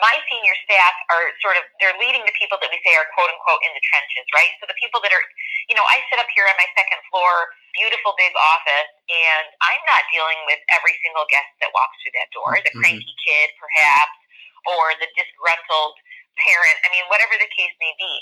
[0.00, 3.28] my senior staff are sort of they're leading the people that we say are quote
[3.28, 4.48] unquote in the trenches, right?
[4.56, 5.24] So the people that are,
[5.68, 9.82] you know, I sit up here on my second floor, beautiful big office, and I'm
[9.84, 12.80] not dealing with every single guest that walks through that door, the mm-hmm.
[12.80, 14.16] cranky kid perhaps,
[14.64, 15.96] or the disgruntled
[16.40, 16.76] parent.
[16.84, 18.14] I mean, whatever the case may be.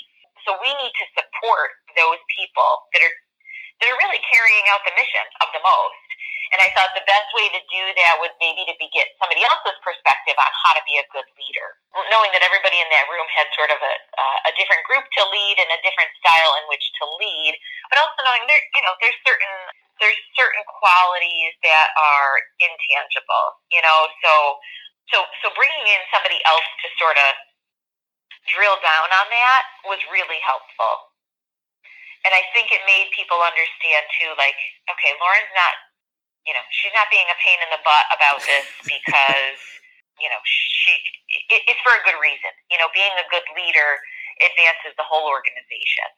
[0.43, 3.15] So we need to support those people that are
[3.81, 6.10] they're really carrying out the mission of the most.
[6.51, 9.39] And I thought the best way to do that would maybe to be get somebody
[9.47, 11.79] else's perspective on how to be a good leader,
[12.11, 15.23] knowing that everybody in that room had sort of a, uh, a different group to
[15.31, 17.55] lead and a different style in which to lead,
[17.87, 19.55] but also knowing there, you know, there's certain
[20.03, 24.11] there's certain qualities that are intangible, you know.
[24.19, 24.33] So
[25.15, 27.31] so so bringing in somebody else to sort of
[28.51, 31.11] drill down on that was really helpful
[32.25, 34.57] and I think it made people understand too, like,
[34.93, 35.73] okay, Lauren's not,
[36.45, 39.59] you know, she's not being a pain in the butt about this because,
[40.17, 40.93] you know, she
[41.49, 42.51] it, it's for a good reason.
[42.73, 44.01] You know, being a good leader
[44.41, 46.09] advances the whole organization,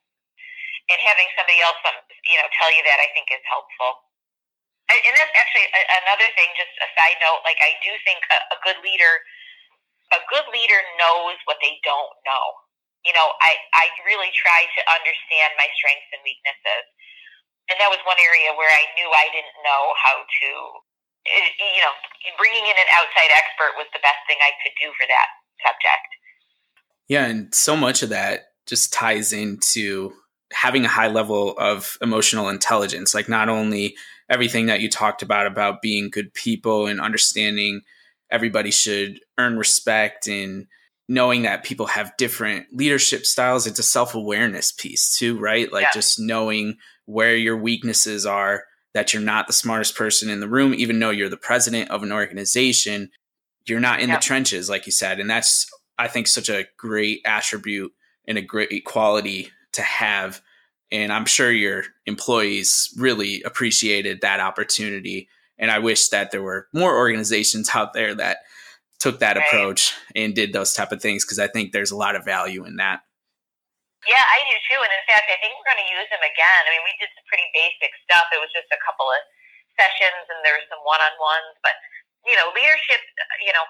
[0.89, 4.09] and having somebody else, um, you know, tell you that I think is helpful.
[4.93, 5.65] And that's actually
[6.05, 6.51] another thing.
[6.59, 9.23] Just a side note, like I do think a, a good leader,
[10.11, 12.63] a good leader knows what they don't know
[13.03, 16.83] you know, I, I really try to understand my strengths and weaknesses.
[17.71, 20.49] And that was one area where I knew I didn't know how to,
[21.27, 21.95] eh, you know,
[22.35, 25.29] bringing in an outside expert was the best thing I could do for that
[25.63, 26.09] subject.
[27.07, 30.13] Yeah, and so much of that just ties into
[30.51, 33.13] having a high level of emotional intelligence.
[33.13, 33.95] Like, not only
[34.29, 37.81] everything that you talked about, about being good people and understanding
[38.33, 40.67] everybody should earn respect and
[41.07, 45.89] knowing that people have different leadership styles it's a self-awareness piece too right like yeah.
[45.93, 48.63] just knowing where your weaknesses are
[48.93, 52.03] that you're not the smartest person in the room even though you're the president of
[52.03, 53.09] an organization
[53.65, 54.15] you're not in yeah.
[54.15, 57.91] the trenches like you said and that's i think such a great attribute
[58.27, 60.41] and a great quality to have
[60.91, 66.67] and i'm sure your employees really appreciated that opportunity and i wish that there were
[66.73, 68.37] more organizations out there that
[69.03, 69.45] took that right.
[69.45, 72.63] approach and did those type of things because I think there's a lot of value
[72.63, 73.01] in that.
[74.03, 74.79] Yeah, I do too.
[74.83, 76.61] And in fact, I think we're going to use them again.
[76.67, 78.27] I mean, we did some pretty basic stuff.
[78.35, 79.21] It was just a couple of
[79.79, 81.55] sessions and there was some one on ones.
[81.63, 81.75] But,
[82.27, 82.99] you know, leadership,
[83.39, 83.63] you know,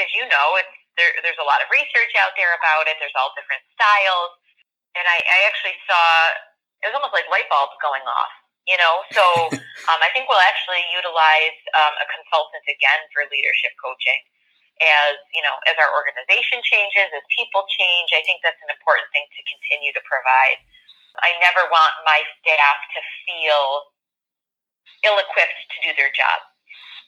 [0.00, 2.96] as you know, it's there, there's a lot of research out there about it.
[2.98, 4.32] There's all different styles,
[4.96, 6.02] and I, I actually saw
[6.82, 8.32] it was almost like light bulbs going off.
[8.66, 9.22] You know, so
[9.92, 14.20] um, I think we'll actually utilize um, a consultant again for leadership coaching
[14.82, 19.08] as you know as our organization changes as people change i think that's an important
[19.12, 20.60] thing to continue to provide.
[21.24, 23.88] I never want my staff to feel
[25.00, 26.44] ill-equipped to do their job.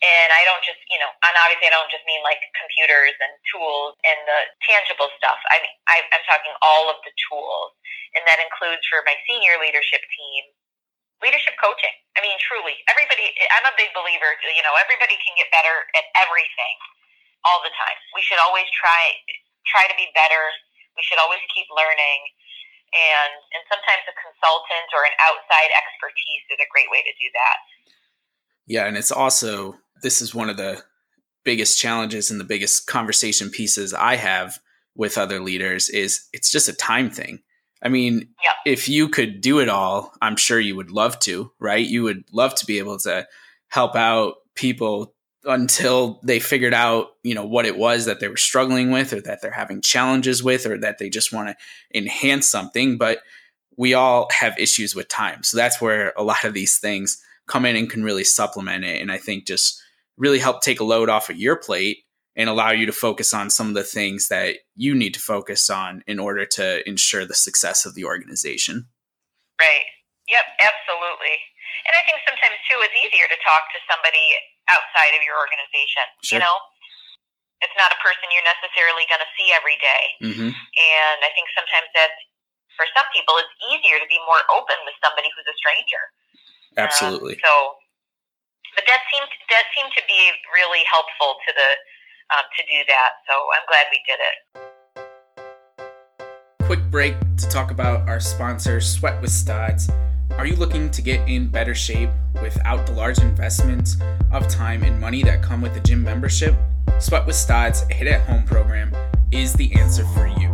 [0.00, 3.34] And i don't just you know and obviously i don't just mean like computers and
[3.52, 5.40] tools and the tangible stuff.
[5.52, 7.74] I mean I, i'm talking all of the tools.
[8.16, 10.42] And that includes for my senior leadership team
[11.20, 11.92] leadership coaching.
[12.16, 13.28] I mean truly everybody
[13.58, 16.78] i'm a big believer you know everybody can get better at everything
[17.46, 17.98] all the time.
[18.14, 19.14] We should always try
[19.66, 20.42] try to be better.
[20.96, 22.20] We should always keep learning.
[22.88, 27.28] And and sometimes a consultant or an outside expertise is a great way to do
[27.36, 27.58] that.
[28.66, 30.82] Yeah, and it's also this is one of the
[31.44, 34.58] biggest challenges and the biggest conversation pieces I have
[34.94, 37.40] with other leaders is it's just a time thing.
[37.82, 38.54] I mean, yep.
[38.66, 41.86] if you could do it all, I'm sure you would love to, right?
[41.86, 43.26] You would love to be able to
[43.68, 45.14] help out people
[45.48, 49.20] until they figured out, you know, what it was that they were struggling with or
[49.22, 52.98] that they're having challenges with or that they just want to enhance something.
[52.98, 53.20] But
[53.76, 55.42] we all have issues with time.
[55.42, 59.00] So that's where a lot of these things come in and can really supplement it.
[59.00, 59.80] And I think just
[60.18, 62.04] really help take a load off of your plate
[62.36, 65.70] and allow you to focus on some of the things that you need to focus
[65.70, 68.86] on in order to ensure the success of the organization.
[69.58, 69.86] Right.
[70.28, 71.34] Yep, absolutely.
[71.88, 74.36] And I think sometimes too it's easier to talk to somebody
[74.72, 76.04] outside of your organization.
[76.22, 76.38] Sure.
[76.38, 76.56] You know,
[77.60, 80.04] it's not a person you're necessarily going to see every day.
[80.22, 80.50] Mm-hmm.
[80.54, 82.14] and I think sometimes that
[82.78, 86.02] for some people it's easier to be more open with somebody who's a stranger.
[86.78, 87.34] Absolutely.
[87.42, 87.52] Um, so,
[88.78, 91.70] but that seemed that seemed to be really helpful to the
[92.30, 93.10] um, to do that.
[93.26, 94.36] So I'm glad we did it.
[96.70, 99.90] Quick break to talk about our sponsor, Sweat with Stods.
[100.36, 102.10] Are you looking to get in better shape
[102.42, 103.96] without the large investments
[104.30, 106.54] of time and money that come with a gym membership?
[106.98, 108.94] Sweat with Stods HIIT at Home program
[109.30, 110.48] is the answer for you.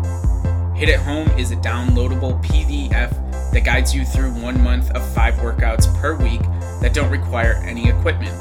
[0.75, 3.11] HIIT at Home is a downloadable PDF
[3.53, 6.43] that guides you through one month of five workouts per week
[6.81, 8.35] that don't require any equipment.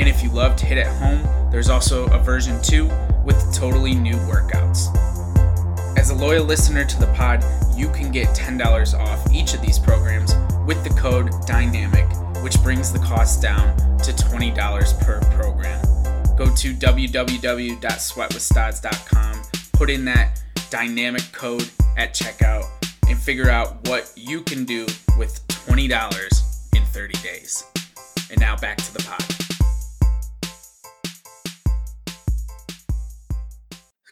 [0.00, 2.86] And if you loved HIIT at Home, there's also a version 2
[3.24, 4.94] with totally new workouts.
[5.98, 7.44] As a loyal listener to the pod,
[7.76, 10.34] you can get $10 off each of these programs
[10.66, 15.82] with the code DYNAMIC, which brings the cost down to $20 per program.
[16.36, 22.66] Go to www.sweatwithstods.com, put in that dynamic code at checkout,
[23.08, 24.86] and figure out what you can do
[25.18, 27.64] with $20 in 30 days.
[28.30, 29.24] And now back to the pod.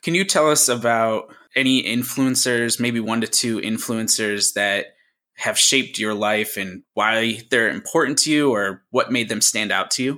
[0.03, 4.95] Can you tell us about any influencers, maybe one to two influencers that
[5.37, 9.70] have shaped your life and why they're important to you or what made them stand
[9.70, 10.12] out to you?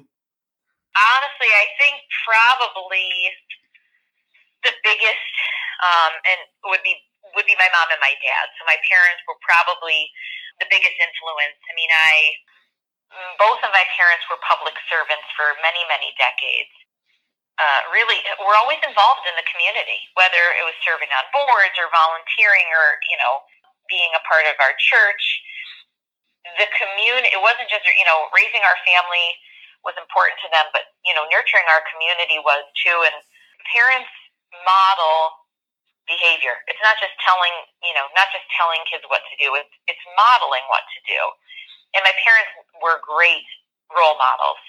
[0.94, 3.10] Honestly, I think probably
[4.62, 5.34] the biggest
[5.82, 6.94] um, and would be
[7.36, 8.46] would be my mom and my dad.
[8.58, 10.10] So my parents were probably
[10.58, 11.58] the biggest influence.
[11.66, 12.14] I mean, I
[13.38, 16.72] both of my parents were public servants for many many decades.
[17.58, 21.90] Uh, really, were always involved in the community, whether it was serving on boards or
[21.90, 23.42] volunteering or you know
[23.88, 25.24] being a part of our church.
[26.56, 29.26] The community, it wasn't just, you know, raising our family
[29.84, 33.04] was important to them, but, you know, nurturing our community was too.
[33.04, 33.16] And
[33.68, 34.12] parents
[34.64, 35.44] model
[36.08, 36.56] behavior.
[36.66, 37.52] It's not just telling,
[37.84, 41.20] you know, not just telling kids what to do, it's, it's modeling what to do.
[41.92, 42.48] And my parents
[42.80, 43.44] were great
[43.92, 44.60] role models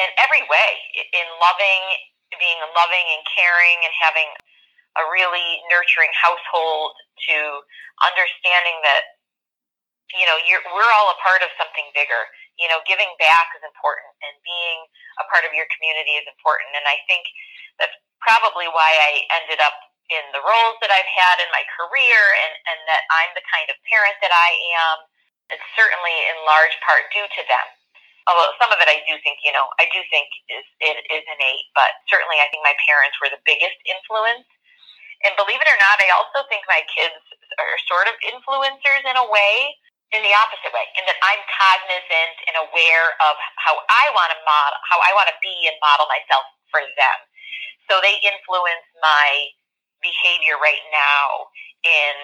[0.00, 1.82] in every way, in loving,
[2.36, 4.28] being loving and caring and having
[5.00, 6.92] a really nurturing household
[7.26, 7.38] to
[8.04, 9.18] understanding that
[10.16, 12.22] you know you're we're all a part of something bigger.
[12.56, 14.78] You know giving back is important and being
[15.20, 16.72] a part of your community is important.
[16.78, 17.26] And i think
[17.76, 19.76] that's probably why i ended up
[20.08, 23.68] in the roles that i've had in my career and and that i'm the kind
[23.68, 24.50] of parent that i
[24.80, 25.06] am.
[25.48, 27.66] It's certainly in large part due to them.
[28.28, 31.24] Although some of it i do think you know i do think is it is
[31.28, 34.48] innate but certainly i think my parents were the biggest influence
[35.26, 37.18] and believe it or not, I also think my kids
[37.58, 39.74] are sort of influencers in a way,
[40.14, 44.38] in the opposite way, in that I'm cognizant and aware of how I want to
[44.46, 47.18] model, how I want to be and model myself for them.
[47.90, 49.50] So they influence my
[50.00, 51.50] behavior right now
[51.82, 52.14] in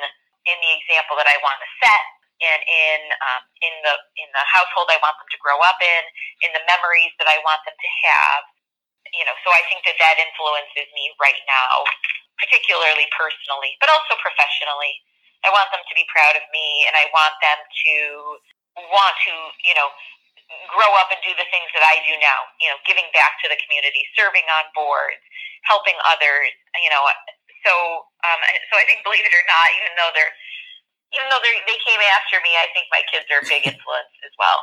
[0.44, 2.04] in the example that I want to set
[2.44, 6.02] and in um, in the in the household I want them to grow up in,
[6.46, 8.42] in the memories that I want them to have.
[9.16, 11.86] You know, so I think that that influences me right now
[12.38, 14.94] particularly personally, but also professionally.
[15.44, 17.96] I want them to be proud of me, and I want them to
[18.88, 19.34] want to,
[19.68, 19.92] you know,
[20.72, 22.40] grow up and do the things that I do now.
[22.64, 25.20] You know, giving back to the community, serving on boards,
[25.68, 26.48] helping others.
[26.80, 27.04] You know,
[27.64, 27.72] so
[28.24, 28.40] um,
[28.72, 30.34] so I think, believe it or not, even though they're
[31.12, 34.14] even though they they came after me, I think my kids are a big influence
[34.24, 34.60] as well.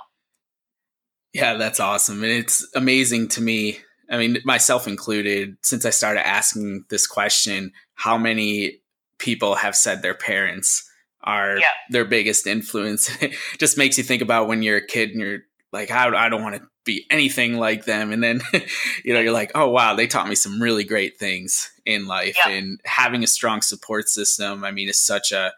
[1.34, 3.80] Yeah, that's awesome, and it's amazing to me.
[4.12, 8.82] I mean, myself included, since I started asking this question, how many
[9.18, 10.90] people have said their parents
[11.24, 11.66] are yeah.
[11.90, 13.10] their biggest influence.
[13.22, 15.40] it just makes you think about when you're a kid and you're
[15.72, 18.12] like, I, I don't want to be anything like them.
[18.12, 18.42] And then,
[19.06, 22.36] you know, you're like, oh, wow, they taught me some really great things in life.
[22.46, 22.52] Yeah.
[22.52, 25.54] And having a strong support system, I mean, is such a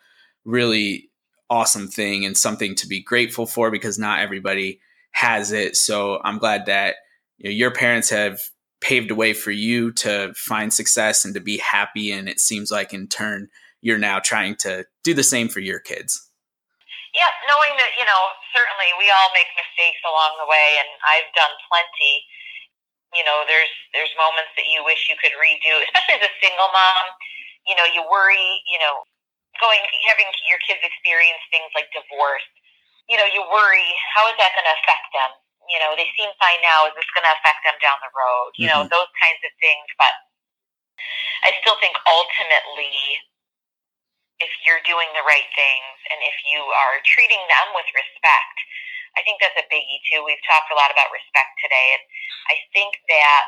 [0.46, 1.10] really
[1.50, 4.80] awesome thing and something to be grateful for because not everybody
[5.12, 5.78] has it.
[5.78, 6.96] So I'm glad that
[7.44, 8.40] you know, your parents have
[8.80, 12.12] paved a way for you to find success and to be happy.
[12.12, 13.52] And it seems like in turn,
[13.84, 16.16] you're now trying to do the same for your kids.
[17.12, 18.22] Yeah, knowing that, you know,
[18.56, 22.26] certainly we all make mistakes along the way, and I've done plenty.
[23.14, 26.74] You know, there's there's moments that you wish you could redo, especially as a single
[26.74, 27.06] mom.
[27.70, 29.06] You know, you worry, you know,
[29.62, 29.78] going
[30.10, 32.48] having your kids experience things like divorce.
[33.06, 33.86] You know, you worry,
[34.18, 35.43] how is that going to affect them?
[35.74, 36.86] You know, they seem fine now.
[36.86, 38.54] Is this going to affect them down the road?
[38.54, 38.86] You mm-hmm.
[38.86, 39.90] know, those kinds of things.
[39.98, 40.14] But
[41.50, 42.94] I still think ultimately
[44.42, 48.58] if you're doing the right things and if you are treating them with respect.
[49.14, 50.26] I think that's a biggie too.
[50.26, 52.04] We've talked a lot about respect today, and
[52.50, 53.44] I think that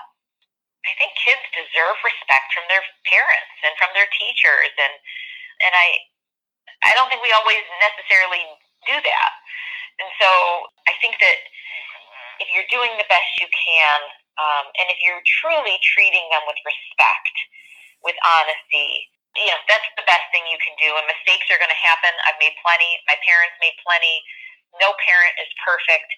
[0.85, 4.93] I think kids deserve respect from their parents and from their teachers, and
[5.65, 5.87] and I
[6.85, 8.45] I don't think we always necessarily
[8.85, 9.31] do that.
[9.97, 10.29] And so
[10.85, 11.37] I think that
[12.39, 13.99] if you're doing the best you can,
[14.35, 17.35] um, and if you're truly treating them with respect,
[18.03, 20.87] with honesty, you know, that's the best thing you can do.
[20.95, 22.11] And mistakes are going to happen.
[22.27, 22.87] I've made plenty.
[23.07, 24.23] My parents made plenty.
[24.79, 26.09] No parent is perfect,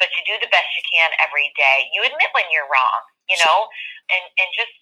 [0.00, 1.88] but you do the best you can every day.
[1.92, 3.68] You admit when you're wrong, you know,
[4.12, 4.72] and, and just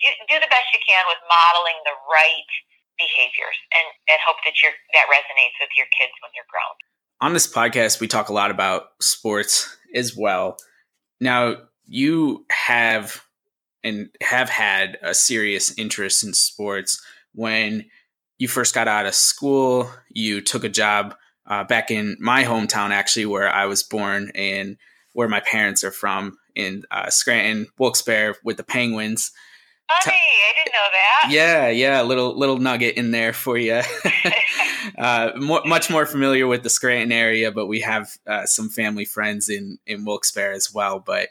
[0.00, 2.52] do, do the best you can with modeling the right
[2.96, 6.76] behaviors and, and hope that you that resonates with your kids when you're grown.
[7.20, 10.56] On this podcast, we talk a lot about sports as well.
[11.20, 11.56] Now,
[11.86, 13.24] you have
[13.82, 17.00] and have had a serious interest in sports
[17.34, 17.84] when
[18.38, 21.14] you first got out of school you took a job
[21.46, 24.78] uh, back in my hometown actually where i was born and
[25.12, 29.30] where my parents are from in uh, scranton wilkes-barre with the penguins
[30.02, 31.28] Funny, I didn't know that.
[31.30, 33.82] Yeah, yeah, little little nugget in there for you.
[34.98, 39.04] uh, more, much more familiar with the Scranton area, but we have uh, some family
[39.04, 41.00] friends in in Wilkes-Barre as well.
[41.00, 41.30] But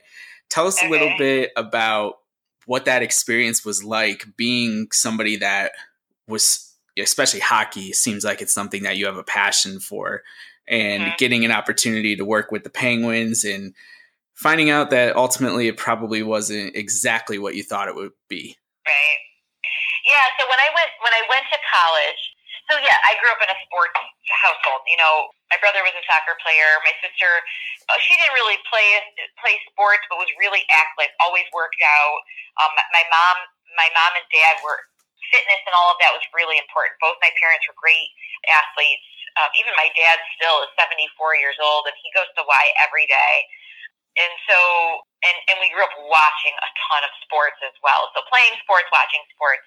[0.49, 0.87] tell us okay.
[0.87, 2.19] a little bit about
[2.65, 5.71] what that experience was like being somebody that
[6.27, 10.21] was especially hockey seems like it's something that you have a passion for
[10.67, 11.15] and mm-hmm.
[11.17, 13.73] getting an opportunity to work with the penguins and
[14.33, 18.55] finding out that ultimately it probably wasn't exactly what you thought it would be
[18.87, 19.17] right
[20.05, 22.32] yeah so when i went when i went to college
[22.69, 23.97] so yeah i grew up in a sports
[24.43, 26.81] household you know my brother was a soccer player.
[26.81, 27.29] My sister,
[27.93, 28.89] uh, she didn't really play
[29.37, 31.13] play sports, but was really active.
[31.21, 32.19] Always worked out.
[32.57, 33.37] Um, my mom,
[33.77, 34.81] my mom and dad were
[35.29, 36.97] fitness and all of that was really important.
[36.97, 38.09] Both my parents were great
[38.49, 39.05] athletes.
[39.37, 43.05] Um, even my dad still is 74 years old, and he goes to Y every
[43.05, 43.35] day.
[44.17, 44.57] And so,
[45.21, 48.09] and and we grew up watching a ton of sports as well.
[48.17, 49.65] So playing sports, watching sports,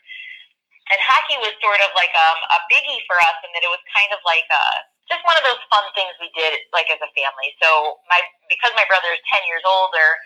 [0.93, 3.83] and hockey was sort of like um, a biggie for us, in that it was
[3.91, 4.65] kind of like a
[5.07, 7.55] just one of those fun things we did like as a family.
[7.63, 10.19] So my because my brother is ten years older,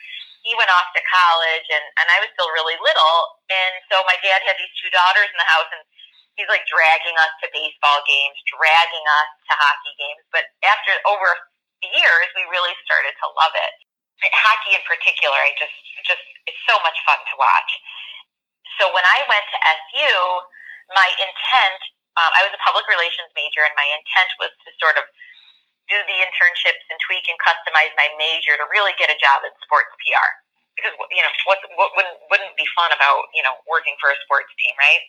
[0.44, 3.18] he went off to college and, and I was still really little
[3.52, 5.84] and so my dad had these two daughters in the house and
[6.40, 10.24] he's like dragging us to baseball games, dragging us to hockey games.
[10.32, 11.28] But after over
[11.84, 13.74] years we really started to love it.
[14.20, 17.70] Hockey in particular, I just just it's so much fun to watch.
[18.80, 20.16] So when I went to SU,
[20.96, 21.80] my intent
[22.18, 25.06] um, I was a public relations major, and my intent was to sort of
[25.86, 29.52] do the internships and tweak and customize my major to really get a job in
[29.62, 30.28] sports PR.
[30.74, 34.18] Because you know what what wouldn't wouldn't be fun about you know working for a
[34.24, 35.02] sports team, right?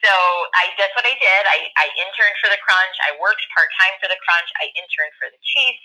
[0.00, 0.12] So
[0.56, 1.42] I that's what I did.
[1.44, 2.96] I, I interned for the Crunch.
[3.04, 4.48] I worked part time for the Crunch.
[4.62, 5.84] I interned for the Chiefs,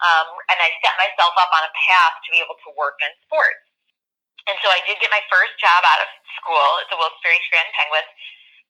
[0.00, 3.12] um, and I set myself up on a path to be able to work in
[3.28, 3.67] sports.
[4.48, 6.08] And so I did get my first job out of
[6.40, 8.10] school at the Wilkes-Barre Scranton Penguins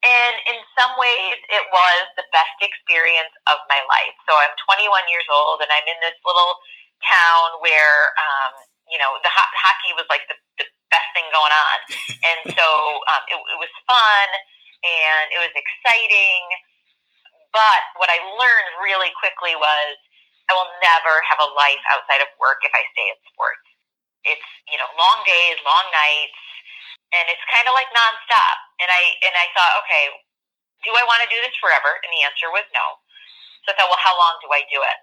[0.07, 4.15] and in some ways, it was the best experience of my life.
[4.31, 6.55] So I'm 21 years old, and I'm in this little
[7.03, 11.51] town where, um, you know, the ho- hockey was like the, the best thing going
[11.51, 11.79] on.
[12.31, 12.67] and so
[13.11, 14.29] um, it, it was fun
[14.87, 16.43] and it was exciting.
[17.51, 19.99] But what I learned really quickly was
[20.47, 23.68] I will never have a life outside of work if I stay in sports.
[24.27, 26.41] It's you know long days, long nights,
[27.15, 28.59] and it's kind of like nonstop.
[28.83, 30.05] And I and I thought, okay,
[30.87, 31.99] do I want to do this forever?
[32.03, 33.03] And the answer was no.
[33.67, 34.99] So I thought, well, how long do I do it?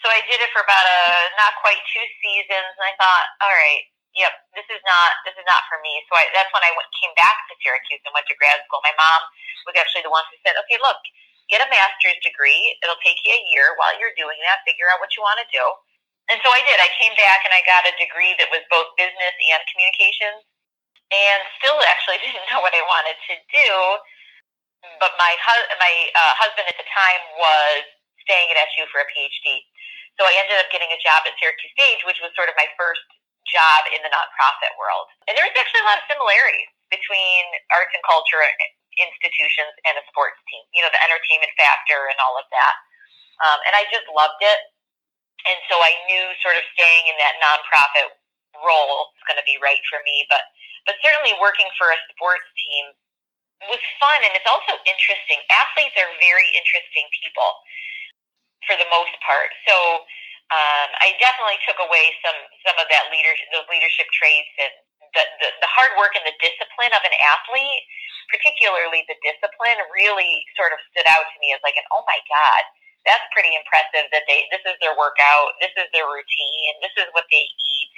[0.00, 1.00] So I did it for about a
[1.36, 3.84] not quite two seasons, and I thought, all right,
[4.16, 5.92] yep, this is not this is not for me.
[6.08, 8.80] So I, that's when I went, came back to Syracuse and went to grad school.
[8.80, 9.20] My mom
[9.68, 10.98] was actually the one who said, okay, look,
[11.52, 12.78] get a master's degree.
[12.80, 13.76] It'll take you a year.
[13.76, 15.64] While you're doing that, figure out what you want to do.
[16.30, 16.78] And so I did.
[16.78, 20.46] I came back and I got a degree that was both business and communications,
[21.10, 23.70] and still actually didn't know what I wanted to do.
[25.02, 27.84] But my hu- my uh, husband at the time was
[28.24, 29.60] staying at SU for a PhD.
[30.16, 32.68] So I ended up getting a job at Syracuse Stage, which was sort of my
[32.76, 33.04] first
[33.48, 35.08] job in the nonprofit world.
[35.26, 38.40] And there was actually a lot of similarities between arts and culture
[38.98, 42.74] institutions and a sports team, you know, the entertainment factor and all of that.
[43.40, 44.60] Um, and I just loved it.
[45.48, 48.12] And so I knew sort of staying in that nonprofit
[48.60, 50.26] role was going to be right for me.
[50.28, 50.44] But,
[50.84, 52.92] but certainly working for a sports team
[53.68, 54.18] was fun.
[54.24, 55.40] And it's also interesting.
[55.48, 57.50] Athletes are very interesting people
[58.68, 59.52] for the most part.
[59.64, 60.04] So
[60.50, 62.34] um, I definitely took away some
[62.66, 64.74] some of that leadership, those leadership traits, and
[65.14, 67.84] the, the the hard work and the discipline of an athlete,
[68.34, 72.18] particularly the discipline, really sort of stood out to me as like an oh my
[72.26, 72.62] god,
[73.06, 74.08] that's pretty impressive.
[74.12, 77.92] That they this is their workout, this is their routine, this is what they eat.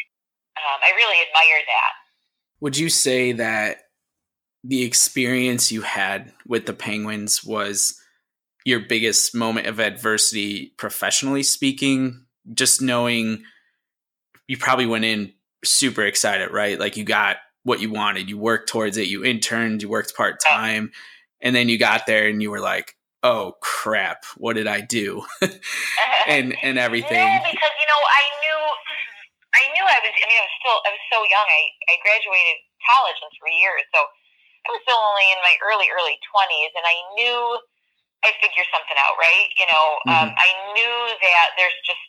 [0.58, 1.92] Um, I really admire that.
[2.60, 3.88] Would you say that
[4.62, 7.98] the experience you had with the Penguins was
[8.64, 12.24] your biggest moment of adversity professionally speaking
[12.54, 13.42] just knowing
[14.48, 15.32] you probably went in
[15.64, 16.78] super excited, right?
[16.78, 20.40] Like you got what you wanted, you worked towards it, you interned, you worked part
[20.40, 20.90] time,
[21.40, 25.22] and then you got there and you were like, "Oh crap, what did I do?"
[26.26, 27.22] and and everything.
[27.22, 28.60] Yeah, because you know, I knew,
[29.54, 30.14] I knew I was.
[30.14, 31.46] I mean, I was still, I was so young.
[31.46, 35.88] I I graduated college in three years, so I was still only in my early
[35.90, 37.38] early twenties, and I knew
[38.22, 39.50] I'd figure something out, right?
[39.58, 40.30] You know, um, mm-hmm.
[40.30, 42.02] um, I knew that there's just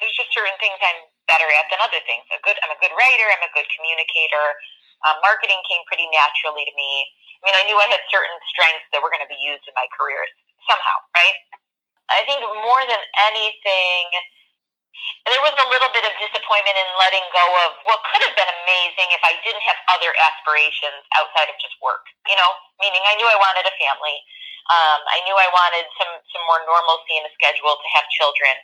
[0.00, 2.24] there's just certain things I'm better at than other things.
[2.34, 3.26] A good, I'm a good writer.
[3.32, 4.46] I'm a good communicator.
[5.08, 7.08] Um, marketing came pretty naturally to me.
[7.44, 9.76] I mean, I knew I had certain strengths that were going to be used in
[9.76, 10.24] my career
[10.64, 11.36] somehow, right?
[12.08, 14.04] I think more than anything,
[15.28, 18.48] there was a little bit of disappointment in letting go of what could have been
[18.64, 22.08] amazing if I didn't have other aspirations outside of just work.
[22.24, 22.48] You know,
[22.80, 24.16] meaning I knew I wanted a family.
[24.72, 28.56] Um, I knew I wanted some some more normalcy in the schedule to have children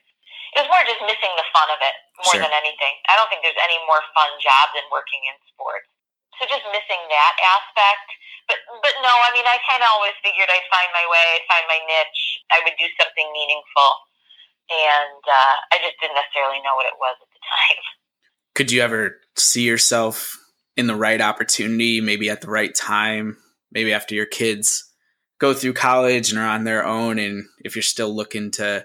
[0.54, 1.94] it was more just missing the fun of it
[2.26, 2.42] more sure.
[2.42, 2.94] than anything.
[3.06, 5.86] I don't think there's any more fun job than working in sports.
[6.40, 8.08] So just missing that aspect.
[8.48, 11.46] But but no, I mean I kind of always figured I'd find my way, I'd
[11.46, 13.90] find my niche, I would do something meaningful,
[14.72, 17.80] and uh, I just didn't necessarily know what it was at the time.
[18.56, 20.40] Could you ever see yourself
[20.80, 23.36] in the right opportunity, maybe at the right time,
[23.70, 24.88] maybe after your kids
[25.38, 28.84] go through college and are on their own, and if you're still looking to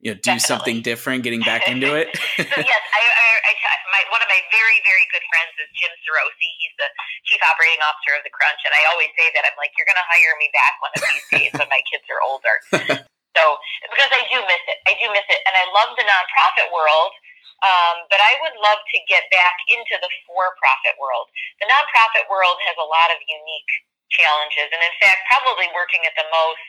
[0.00, 0.46] you know, do Definitely.
[0.46, 2.08] something different, getting back into it?
[2.36, 3.52] so yes, I, I, I,
[3.96, 6.48] my, one of my very, very good friends is Jim Sarosi.
[6.60, 6.92] He's the
[7.24, 9.98] chief operating officer of the Crunch, and I always say that I'm like, you're going
[9.98, 12.56] to hire me back one of these days when my kids are older.
[13.36, 13.44] so
[13.88, 17.16] because I do miss it, I do miss it, and I love the nonprofit world.
[17.64, 21.32] Um, but I would love to get back into the for-profit world.
[21.56, 23.72] The nonprofit world has a lot of unique
[24.12, 26.68] challenges, and in fact, probably working at the most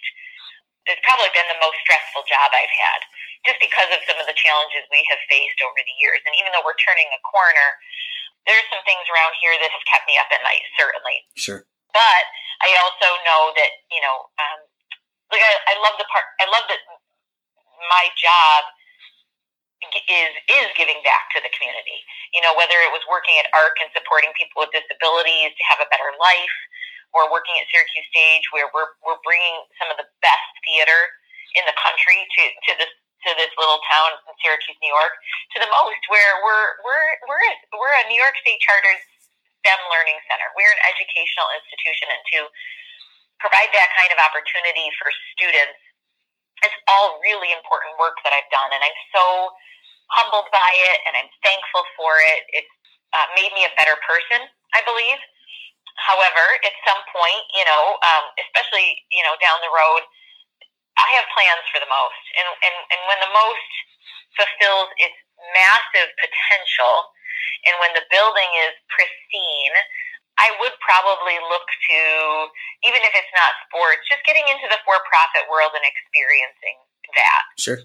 [0.87, 3.01] it's probably been the most stressful job I've had
[3.47, 6.19] just because of some of the challenges we have faced over the years.
[6.27, 7.67] And even though we're turning a corner,
[8.43, 11.23] there's some things around here that have kept me up at night, certainly.
[11.39, 11.63] Sure.
[11.95, 12.23] But
[12.61, 14.59] I also know that, you know, um,
[15.31, 16.83] like I, I love the part, I love that
[17.87, 18.67] my job
[20.09, 22.01] is is giving back to the community.
[22.33, 25.77] You know, whether it was working at ARC and supporting people with disabilities to have
[25.77, 26.57] a better life,
[27.13, 31.13] or working at Syracuse Stage, where we're we're bringing some of the best theater
[31.53, 32.89] in the country to to this
[33.25, 35.13] to this little town in Syracuse, New York,
[35.55, 38.99] to the most where we're we're we're a, we're a New York State chartered
[39.63, 40.47] STEM learning center.
[40.53, 42.39] We're an educational institution, and to
[43.41, 45.77] provide that kind of opportunity for students
[46.65, 49.53] is all really important work that I've done, and I'm so
[50.09, 52.41] humbled by it, and I'm thankful for it.
[52.53, 52.75] It's
[53.13, 55.19] uh, made me a better person, I believe.
[55.97, 60.05] However, at some point, you know, um, especially you know down the road,
[60.97, 63.71] I have plans for the most, and and and when the most
[64.33, 65.17] fulfills its
[65.53, 66.93] massive potential,
[67.69, 69.75] and when the building is pristine,
[70.37, 72.01] I would probably look to,
[72.85, 76.77] even if it's not sports, just getting into the for profit world and experiencing
[77.17, 77.41] that.
[77.57, 77.79] Sure.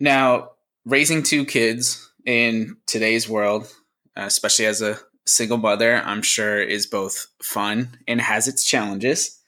[0.00, 3.68] Now, raising two kids in today's world,
[4.16, 9.39] especially as a single mother, I'm sure is both fun and has its challenges.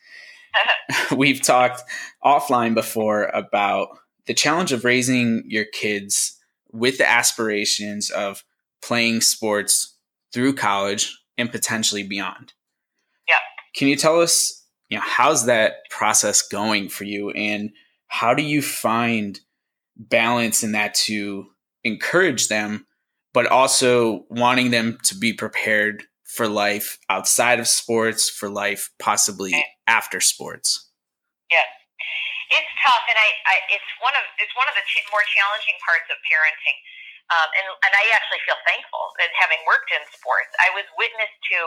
[1.16, 1.82] We've talked
[2.24, 3.88] offline before about
[4.26, 6.38] the challenge of raising your kids
[6.72, 8.44] with the aspirations of
[8.82, 9.96] playing sports
[10.32, 12.52] through college and potentially beyond.
[13.28, 13.34] Yeah.
[13.74, 17.70] Can you tell us, you know, how's that process going for you and
[18.06, 19.40] how do you find
[19.96, 21.46] balance in that to
[21.84, 22.86] encourage them
[23.34, 26.04] but also wanting them to be prepared
[26.34, 30.88] for life outside of sports, for life possibly after sports?
[31.50, 31.64] Yeah
[32.52, 35.76] it's tough, and I, I it's one of it's one of the ch- more challenging
[35.80, 36.78] parts of parenting.
[37.32, 41.32] Um, and and I actually feel thankful that having worked in sports, I was witness
[41.32, 41.58] to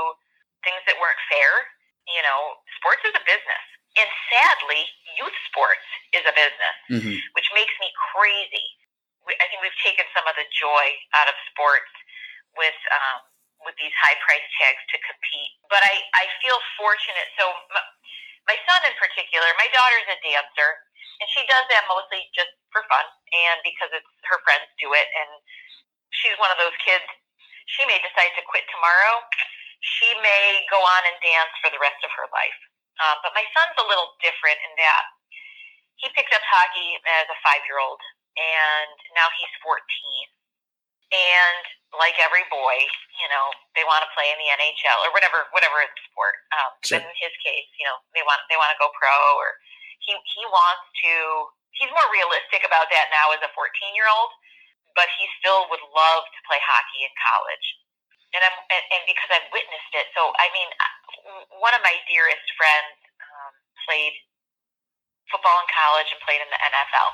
[0.61, 1.49] things that weren't fair.
[2.05, 3.65] You know, sports is a business,
[3.97, 4.85] and sadly,
[5.17, 7.17] youth sports is a business, mm-hmm.
[7.33, 8.67] which makes me crazy.
[9.25, 10.85] I think we've taken some of the joy
[11.17, 11.89] out of sports
[12.61, 13.25] with um,
[13.65, 15.51] with these high price tags to compete.
[15.67, 17.29] But I I feel fortunate.
[17.35, 17.49] So
[18.49, 20.69] my son in particular, my daughter's a dancer,
[21.21, 25.07] and she does that mostly just for fun and because it's her friends do it.
[25.17, 25.31] And
[26.13, 27.05] she's one of those kids.
[27.65, 29.25] She may decide to quit tomorrow.
[29.81, 32.59] She may go on and dance for the rest of her life.
[33.01, 35.05] Um, but my son's a little different in that
[35.99, 37.99] he picked up hockey as a five year old,
[38.35, 39.79] and now he's 14.
[41.15, 41.63] And
[41.99, 42.75] like every boy,
[43.19, 45.79] you know, they want to play in the NHL or whatever, whatever
[46.11, 46.35] sport.
[46.55, 46.99] Um, sure.
[46.99, 49.55] But in his case, you know, they want they want to go pro, or
[50.03, 51.13] he he wants to.
[51.75, 53.67] He's more realistic about that now as a 14
[53.99, 54.31] year old,
[54.95, 57.67] but he still would love to play hockey in college.
[58.31, 60.07] And I'm and, and because I've witnessed it.
[60.15, 60.93] So I mean, uh,
[61.59, 64.15] one of my dearest friends um, played
[65.27, 67.09] football in college and played in the NFL,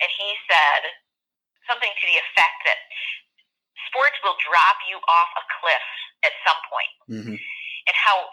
[0.00, 1.04] and he said
[1.68, 2.80] something to the effect that
[3.94, 5.86] sports will drop you off a cliff
[6.26, 6.94] at some point.
[7.06, 7.38] Mm-hmm.
[7.38, 8.26] And how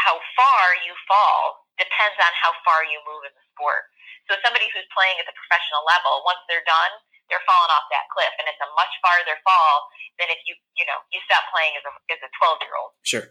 [0.00, 3.92] how far you fall depends on how far you move in the sport.
[4.24, 6.92] So somebody who's playing at the professional level, once they're done,
[7.28, 9.86] they're falling off that cliff, and it's a much farther fall
[10.16, 12.96] than if you you know you stop playing as a as a twelve year old.
[13.04, 13.26] Sure.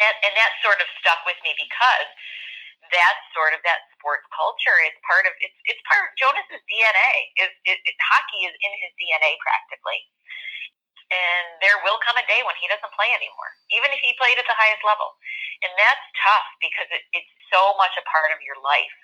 [0.00, 2.08] And and that sort of stuck with me because
[2.94, 4.78] that's sort of that sports culture.
[4.86, 7.12] It's part of it's it's part of Jonas's DNA.
[7.42, 10.00] Is it, it, hockey is in his DNA practically.
[11.06, 14.42] And there will come a day when he doesn't play anymore, even if he played
[14.42, 15.14] at the highest level.
[15.62, 18.96] And that's tough because it, it's so much a part of your life,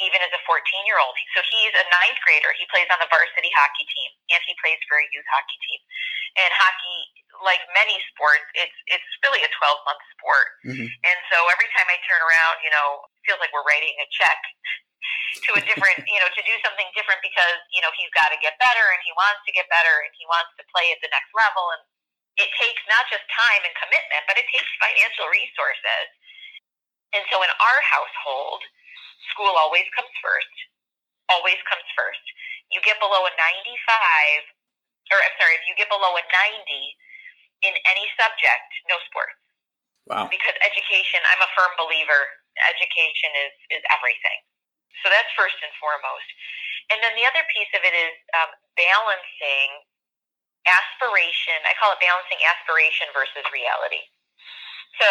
[0.00, 0.56] even as a 14
[0.88, 1.12] year old.
[1.36, 2.56] So he's a ninth grader.
[2.56, 5.80] He plays on the varsity hockey team and he plays for a youth hockey team.
[6.40, 6.98] And hockey,
[7.44, 10.48] like many sports, it's it's really a 12 month sport.
[10.64, 10.88] Mm-hmm.
[10.88, 14.08] And so every time I turn around, you know, it feels like we're writing a
[14.16, 14.40] check
[15.48, 18.38] to a different, you know, to do something different because, you know, he's got to
[18.38, 21.10] get better and he wants to get better and he wants to play at the
[21.10, 21.64] next level.
[21.76, 21.82] And
[22.40, 26.06] it takes not just time and commitment, but it takes financial resources.
[27.12, 28.64] And so in our household,
[29.32, 30.56] school always comes first,
[31.28, 32.24] always comes first.
[32.72, 37.74] You get below a 95, or I'm sorry, if you get below a 90 in
[37.84, 39.36] any subject, no sports.
[40.08, 40.26] Wow.
[40.26, 42.20] Because education, I'm a firm believer,
[42.74, 44.40] education is, is everything.
[45.00, 46.28] So that's first and foremost.
[46.92, 49.70] And then the other piece of it is um, balancing
[50.68, 51.58] aspiration.
[51.64, 54.02] I call it balancing aspiration versus reality.
[55.00, 55.08] So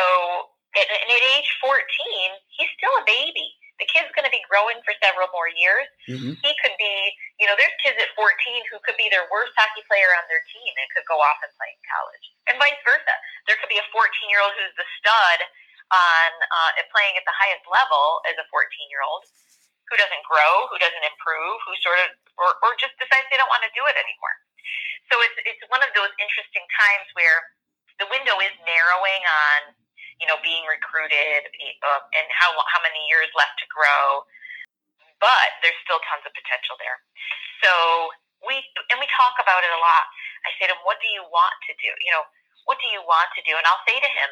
[0.78, 1.82] at, at age 14,
[2.54, 3.50] he's still a baby.
[3.82, 5.90] The kid's going to be growing for several more years.
[6.06, 6.38] Mm-hmm.
[6.38, 6.94] He could be,
[7.42, 8.30] you know, there's kids at 14
[8.70, 11.50] who could be their worst hockey player on their team and could go off and
[11.58, 13.16] play in college, and vice versa.
[13.50, 15.40] There could be a 14 year old who's the stud
[15.92, 19.26] on uh, playing at the highest level as a 14 year old
[19.92, 23.52] who doesn't grow, who doesn't improve, who sort of, or, or just decides they don't
[23.52, 24.36] want to do it anymore.
[25.12, 27.44] So it's, it's one of those interesting times where
[28.00, 29.76] the window is narrowing on,
[30.24, 31.52] you know, being recruited
[31.84, 34.24] uh, and how, how many years left to grow.
[35.20, 36.98] But there's still tons of potential there.
[37.60, 37.72] So
[38.48, 40.08] we, and we talk about it a lot.
[40.48, 41.92] I say to him, what do you want to do?
[42.02, 42.24] You know,
[42.64, 43.54] what do you want to do?
[43.54, 44.30] And I'll say to him,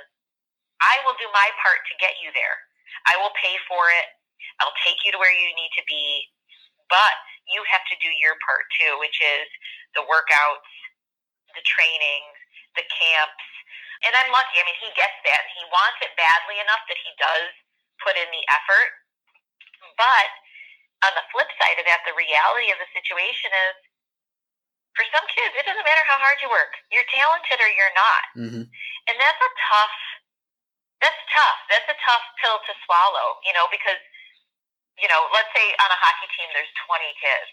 [0.80, 2.55] I will do my part to get you there.
[3.05, 4.07] I will pay for it.
[4.60, 6.28] I'll take you to where you need to be,
[6.92, 7.18] but
[7.50, 9.48] you have to do your part too, which is
[9.98, 10.70] the workouts,
[11.58, 12.38] the trainings,
[12.78, 13.48] the camps.
[14.06, 14.62] And I'm lucky.
[14.62, 15.44] I mean, he gets that.
[15.58, 17.52] He wants it badly enough that he does
[18.00, 18.90] put in the effort.
[20.00, 20.30] But
[21.04, 23.76] on the flip side of that, the reality of the situation is
[25.00, 26.76] For some kids, it doesn't matter how hard you work.
[26.92, 28.24] You're talented or you're not.
[28.36, 28.66] Mm-hmm.
[29.08, 29.98] And that's a tough,
[31.00, 31.60] that's tough.
[31.72, 33.96] That's a tough pill to swallow, you know, because,
[35.00, 37.50] you know, let's say on a hockey team there's 20 kids.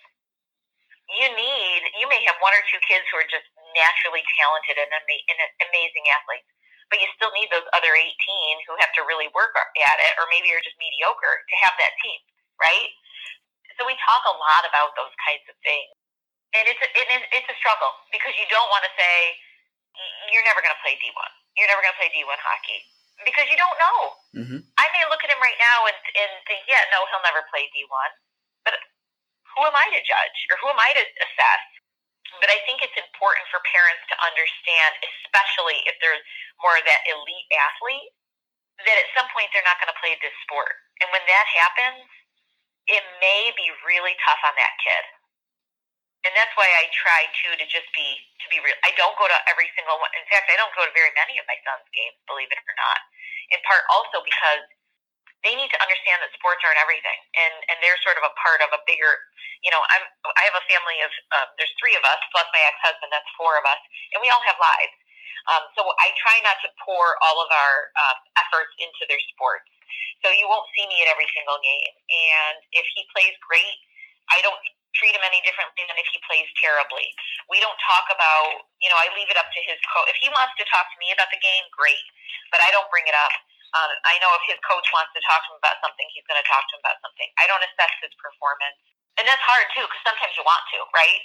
[1.06, 3.46] You need, you may have one or two kids who are just
[3.78, 5.38] naturally talented and, ama- and
[5.70, 6.50] amazing athletes,
[6.90, 8.10] but you still need those other 18
[8.66, 11.94] who have to really work at it or maybe are just mediocre to have that
[12.02, 12.18] team,
[12.58, 12.90] right?
[13.78, 15.94] So we talk a lot about those kinds of things
[16.56, 19.36] and it's a, it it's a struggle because you don't want to say
[20.32, 21.30] you're never going to play D1.
[21.60, 22.80] You're never going to play D1 hockey
[23.24, 23.98] because you don't know.
[24.36, 24.60] Mm-hmm.
[24.76, 27.64] I may look at him right now and, and think, yeah, no, he'll never play
[27.72, 28.10] D1.
[28.68, 28.76] But
[29.56, 31.64] who am I to judge or who am I to assess?
[32.42, 36.20] But I think it's important for parents to understand, especially if there's
[36.60, 38.12] more of that elite athlete,
[38.84, 40.76] that at some point they're not going to play this sport.
[41.00, 42.04] And when that happens,
[42.90, 45.15] it may be really tough on that kid
[46.26, 48.74] and that's why I try too to just be to be real.
[48.82, 50.10] I don't go to every single one.
[50.18, 52.74] In fact, I don't go to very many of my son's games, believe it or
[52.74, 52.98] not.
[53.54, 54.66] In part also because
[55.46, 58.58] they need to understand that sports aren't everything, and and they're sort of a part
[58.66, 59.14] of a bigger.
[59.62, 60.02] You know, I'm
[60.34, 63.14] I have a family of um, there's three of us plus my ex husband.
[63.14, 63.78] That's four of us,
[64.10, 64.96] and we all have lives.
[65.46, 69.70] Um, so I try not to pour all of our um, efforts into their sports.
[70.26, 73.78] So you won't see me at every single game, and if he plays great,
[74.26, 74.58] I don't
[74.96, 77.06] treat him any differently than if he plays terribly.
[77.52, 80.08] We don't talk about, you know, I leave it up to his coach.
[80.08, 82.02] If he wants to talk to me about the game, great,
[82.50, 83.32] but I don't bring it up.
[83.76, 86.40] Um, I know if his coach wants to talk to him about something, he's going
[86.40, 87.28] to talk to him about something.
[87.36, 88.78] I don't assess his performance,
[89.20, 91.20] and that's hard too because sometimes you want to, right?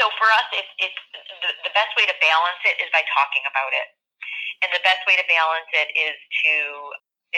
[0.00, 1.02] So for us, it's it's
[1.44, 3.88] the, the best way to balance it is by talking about it,
[4.64, 6.54] and the best way to balance it is to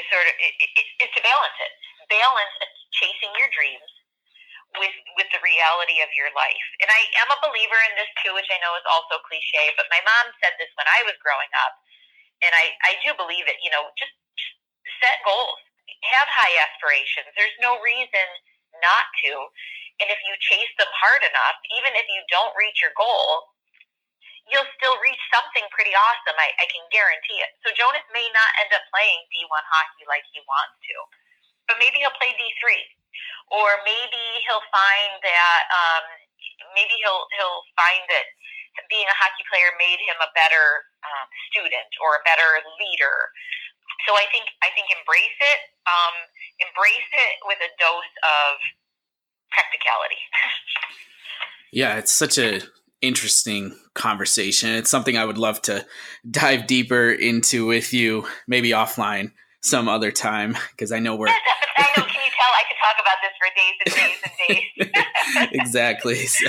[0.01, 1.73] is sort of it, it, is to balance it,
[2.09, 2.55] balance
[2.97, 3.91] chasing your dreams
[4.77, 6.69] with with the reality of your life.
[6.85, 9.89] And I am a believer in this too, which I know is also cliche, but
[9.89, 11.73] my mom said this when I was growing up,
[12.45, 13.57] and I I do believe it.
[13.65, 14.57] You know, just, just
[15.01, 15.61] set goals,
[16.13, 17.33] have high aspirations.
[17.33, 18.29] There's no reason
[18.85, 19.33] not to,
[20.05, 23.57] and if you chase them hard enough, even if you don't reach your goal.
[24.49, 26.33] You'll still reach something pretty awesome.
[26.41, 27.53] I, I can guarantee it.
[27.61, 30.97] So Jonas may not end up playing D1 hockey like he wants to,
[31.69, 32.65] but maybe he'll play D3
[33.51, 36.05] or maybe he'll find that um,
[36.75, 38.27] maybe he'll he'll find that
[38.87, 43.17] being a hockey player made him a better um, student or a better leader.
[44.07, 46.15] So I think I think embrace it, um,
[46.63, 48.55] embrace it with a dose of
[49.51, 50.23] practicality.
[51.73, 52.63] yeah, it's such a
[53.01, 54.71] interesting conversation.
[54.71, 55.87] It's something I would love to
[56.29, 59.33] dive deeper into with you, maybe offline
[59.69, 61.29] some other time because I know we're.
[61.29, 61.33] I
[61.97, 62.05] know.
[62.05, 62.53] Can you tell?
[62.55, 65.51] I could talk about this for days and days and days.
[65.53, 66.27] exactly.
[66.27, 66.47] So,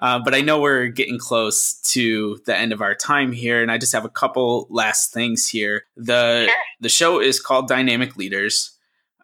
[0.00, 3.70] uh, but I know we're getting close to the end of our time here, and
[3.70, 5.84] I just have a couple last things here.
[5.96, 6.54] The sure.
[6.80, 8.72] the show is called Dynamic Leaders,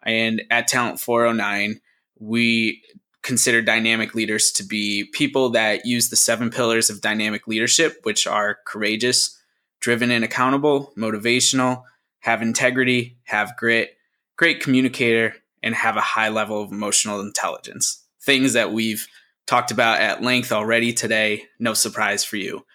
[0.03, 1.79] and at Talent 409,
[2.19, 2.81] we
[3.21, 8.27] consider dynamic leaders to be people that use the seven pillars of dynamic leadership, which
[8.27, 9.39] are courageous,
[9.79, 11.83] driven and accountable, motivational
[12.25, 13.97] have integrity, have grit,
[14.35, 18.03] great communicator, and have a high level of emotional intelligence.
[18.23, 19.07] Things that we've
[19.45, 22.65] talked about at length already today, no surprise for you.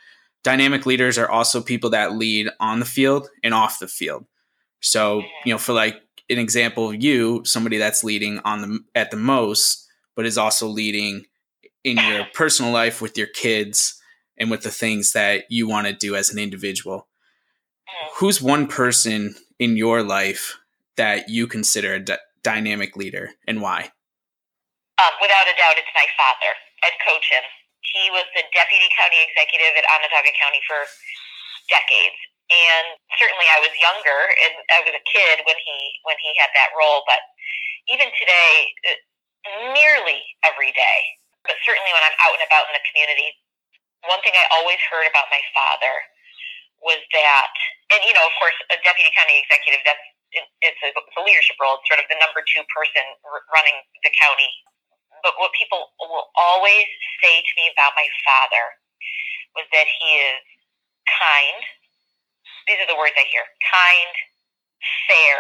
[0.45, 4.25] Dynamic leaders are also people that lead on the field and off the field.
[4.79, 9.11] So, you know, for like an example of you, somebody that's leading on the at
[9.11, 9.85] the most,
[10.15, 11.25] but is also leading
[11.83, 14.01] in your personal life with your kids
[14.39, 17.09] and with the things that you want to do as an individual
[18.17, 20.59] who's one person in your life
[20.97, 23.93] that you consider a d- dynamic leader and why?
[25.01, 26.53] Um, without a doubt, it's my father,
[26.85, 27.45] Ed Kochian.
[27.81, 30.85] He was the deputy county executive at Onondaga County for
[31.73, 32.21] decades,
[32.53, 36.53] and certainly I was younger and I was a kid when he when he had
[36.53, 37.01] that role.
[37.09, 37.25] But
[37.89, 38.53] even today,
[38.93, 41.01] uh, nearly every day,
[41.49, 43.33] but certainly when I'm out and about in the community,
[44.05, 46.05] one thing I always heard about my father
[46.81, 47.53] was that,
[47.93, 51.59] and you know, of course, a deputy county executive, that's it's a, it's a leadership
[51.59, 51.79] role.
[51.83, 53.03] It's sort of the number two person
[53.51, 54.51] running the county.
[55.27, 56.87] But what people will always
[57.21, 58.65] say to me about my father
[59.59, 60.41] was that he is
[61.11, 61.61] kind.
[62.71, 64.15] These are the words I hear kind,
[65.11, 65.39] fair,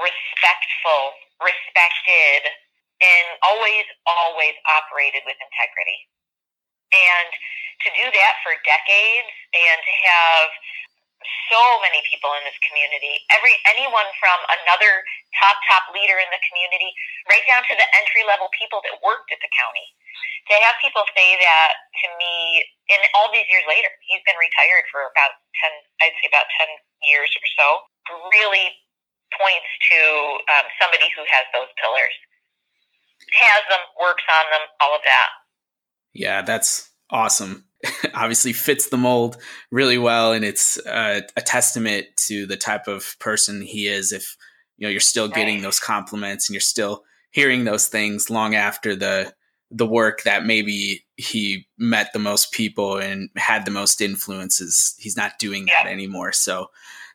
[0.00, 1.12] respectful,
[1.44, 2.48] respected,
[3.04, 6.00] and always, always operated with integrity.
[6.92, 7.28] And
[7.84, 10.48] to do that for decades and to have
[11.50, 15.02] so many people in this community, every anyone from another
[15.38, 16.90] top top leader in the community,
[17.30, 19.86] right down to the entry level people that worked at the county.
[20.50, 21.70] to have people say that
[22.02, 25.70] to me in all these years later, he's been retired for about 10,
[26.02, 26.68] I'd say about 10
[27.06, 27.66] years or so,
[28.34, 28.74] really
[29.38, 30.00] points to
[30.58, 32.16] um, somebody who has those pillars,
[33.38, 35.30] has them, works on them, all of that.
[36.12, 37.64] Yeah, that's awesome.
[38.14, 39.36] Obviously fits the mold
[39.70, 44.12] really well, and it's uh, a testament to the type of person he is.
[44.12, 44.36] If
[44.76, 45.62] you know you're still getting right.
[45.62, 49.32] those compliments and you're still hearing those things long after the
[49.72, 54.94] the work that maybe he met the most people and had the most influences.
[54.98, 56.32] He's not doing that anymore.
[56.32, 56.66] So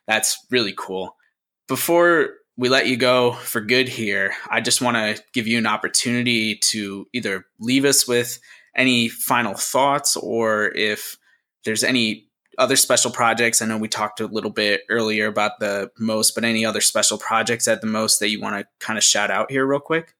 [0.08, 1.14] that's really cool.
[1.68, 5.66] Before we let you go for good here, I just want to give you an
[5.66, 8.40] opportunity to either leave us with
[8.76, 11.16] any final thoughts or if
[11.64, 13.62] there's any other special projects.
[13.62, 17.16] I know we talked a little bit earlier about the most, but any other special
[17.16, 20.14] projects at the most that you want to kind of shout out here real quick?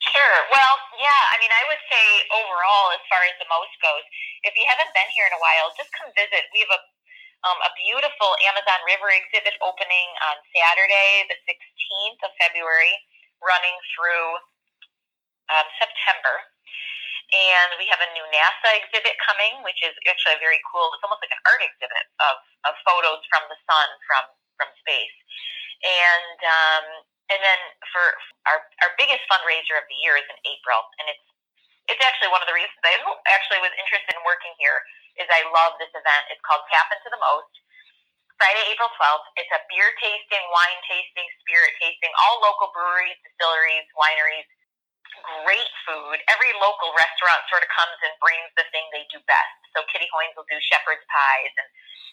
[0.00, 0.38] Sure.
[0.48, 4.02] Well, yeah, I mean, I would say overall, as far as the most goes,
[4.48, 6.48] if you haven't been here in a while, just come visit.
[6.56, 6.80] We have a
[7.42, 12.94] um, a beautiful Amazon River exhibit opening on Saturday, the 16th of February,
[13.42, 14.38] running through
[15.50, 16.51] um, September.
[17.32, 20.92] And we have a new NASA exhibit coming, which is actually a very cool.
[20.92, 22.36] It's almost like an art exhibit of,
[22.68, 24.24] of photos from the sun from
[24.60, 25.16] from space.
[25.80, 26.84] And um,
[27.32, 28.04] and then for
[28.52, 31.26] our, our biggest fundraiser of the year is in April, and it's
[31.90, 33.00] it's actually one of the reasons I
[33.32, 34.84] actually was interested in working here
[35.18, 36.30] is I love this event.
[36.30, 37.52] It's called Tap Into the Most.
[38.38, 39.26] Friday, April 12th.
[39.38, 44.46] It's a beer tasting, wine tasting, spirit tasting, all local breweries, distilleries, wineries.
[45.22, 46.18] Great food.
[46.26, 49.58] Every local restaurant sort of comes and brings the thing they do best.
[49.74, 51.68] So Kitty Hoynes will do shepherd's pies, and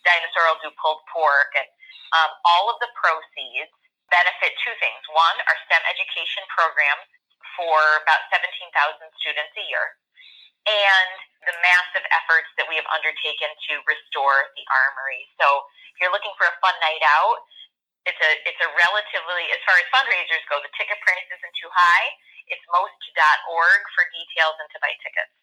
[0.05, 1.67] Dinosaur will do pulled pork, and
[2.15, 3.73] um, all of the proceeds
[4.09, 5.01] benefit two things.
[5.13, 7.05] One, our STEM education programs
[7.57, 8.71] for about 17,000
[9.21, 9.85] students a year,
[10.65, 11.11] and
[11.45, 15.23] the massive efforts that we have undertaken to restore the armory.
[15.39, 17.43] So if you're looking for a fun night out,
[18.07, 21.69] it's a it's a relatively as far as fundraisers go, the ticket price isn't too
[21.69, 22.07] high.
[22.49, 25.33] It's most.org for details and to buy tickets.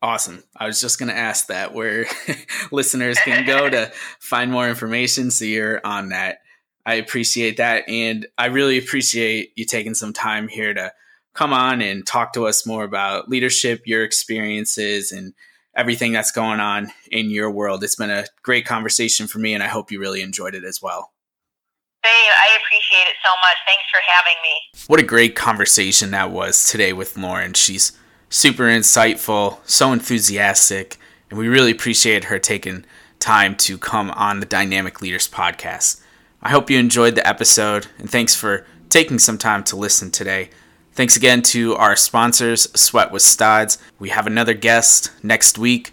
[0.00, 0.44] Awesome.
[0.56, 2.06] I was just going to ask that where
[2.70, 3.90] listeners can go to
[4.20, 6.38] find more information so you're on that.
[6.86, 7.88] I appreciate that.
[7.88, 10.92] And I really appreciate you taking some time here to
[11.34, 15.34] come on and talk to us more about leadership, your experiences, and
[15.76, 17.84] everything that's going on in your world.
[17.84, 20.80] It's been a great conversation for me, and I hope you really enjoyed it as
[20.82, 21.12] well.
[22.04, 23.56] Hey, I appreciate it so much.
[23.66, 24.84] Thanks for having me.
[24.86, 27.54] What a great conversation that was today with Lauren.
[27.54, 27.92] She's
[28.30, 30.96] super insightful, so enthusiastic,
[31.28, 32.84] and we really appreciate her taking
[33.18, 36.00] time to come on the Dynamic Leaders podcast.
[36.40, 40.50] I hope you enjoyed the episode, and thanks for taking some time to listen today.
[40.92, 43.78] Thanks again to our sponsors, Sweat with Stods.
[43.98, 45.92] We have another guest next week.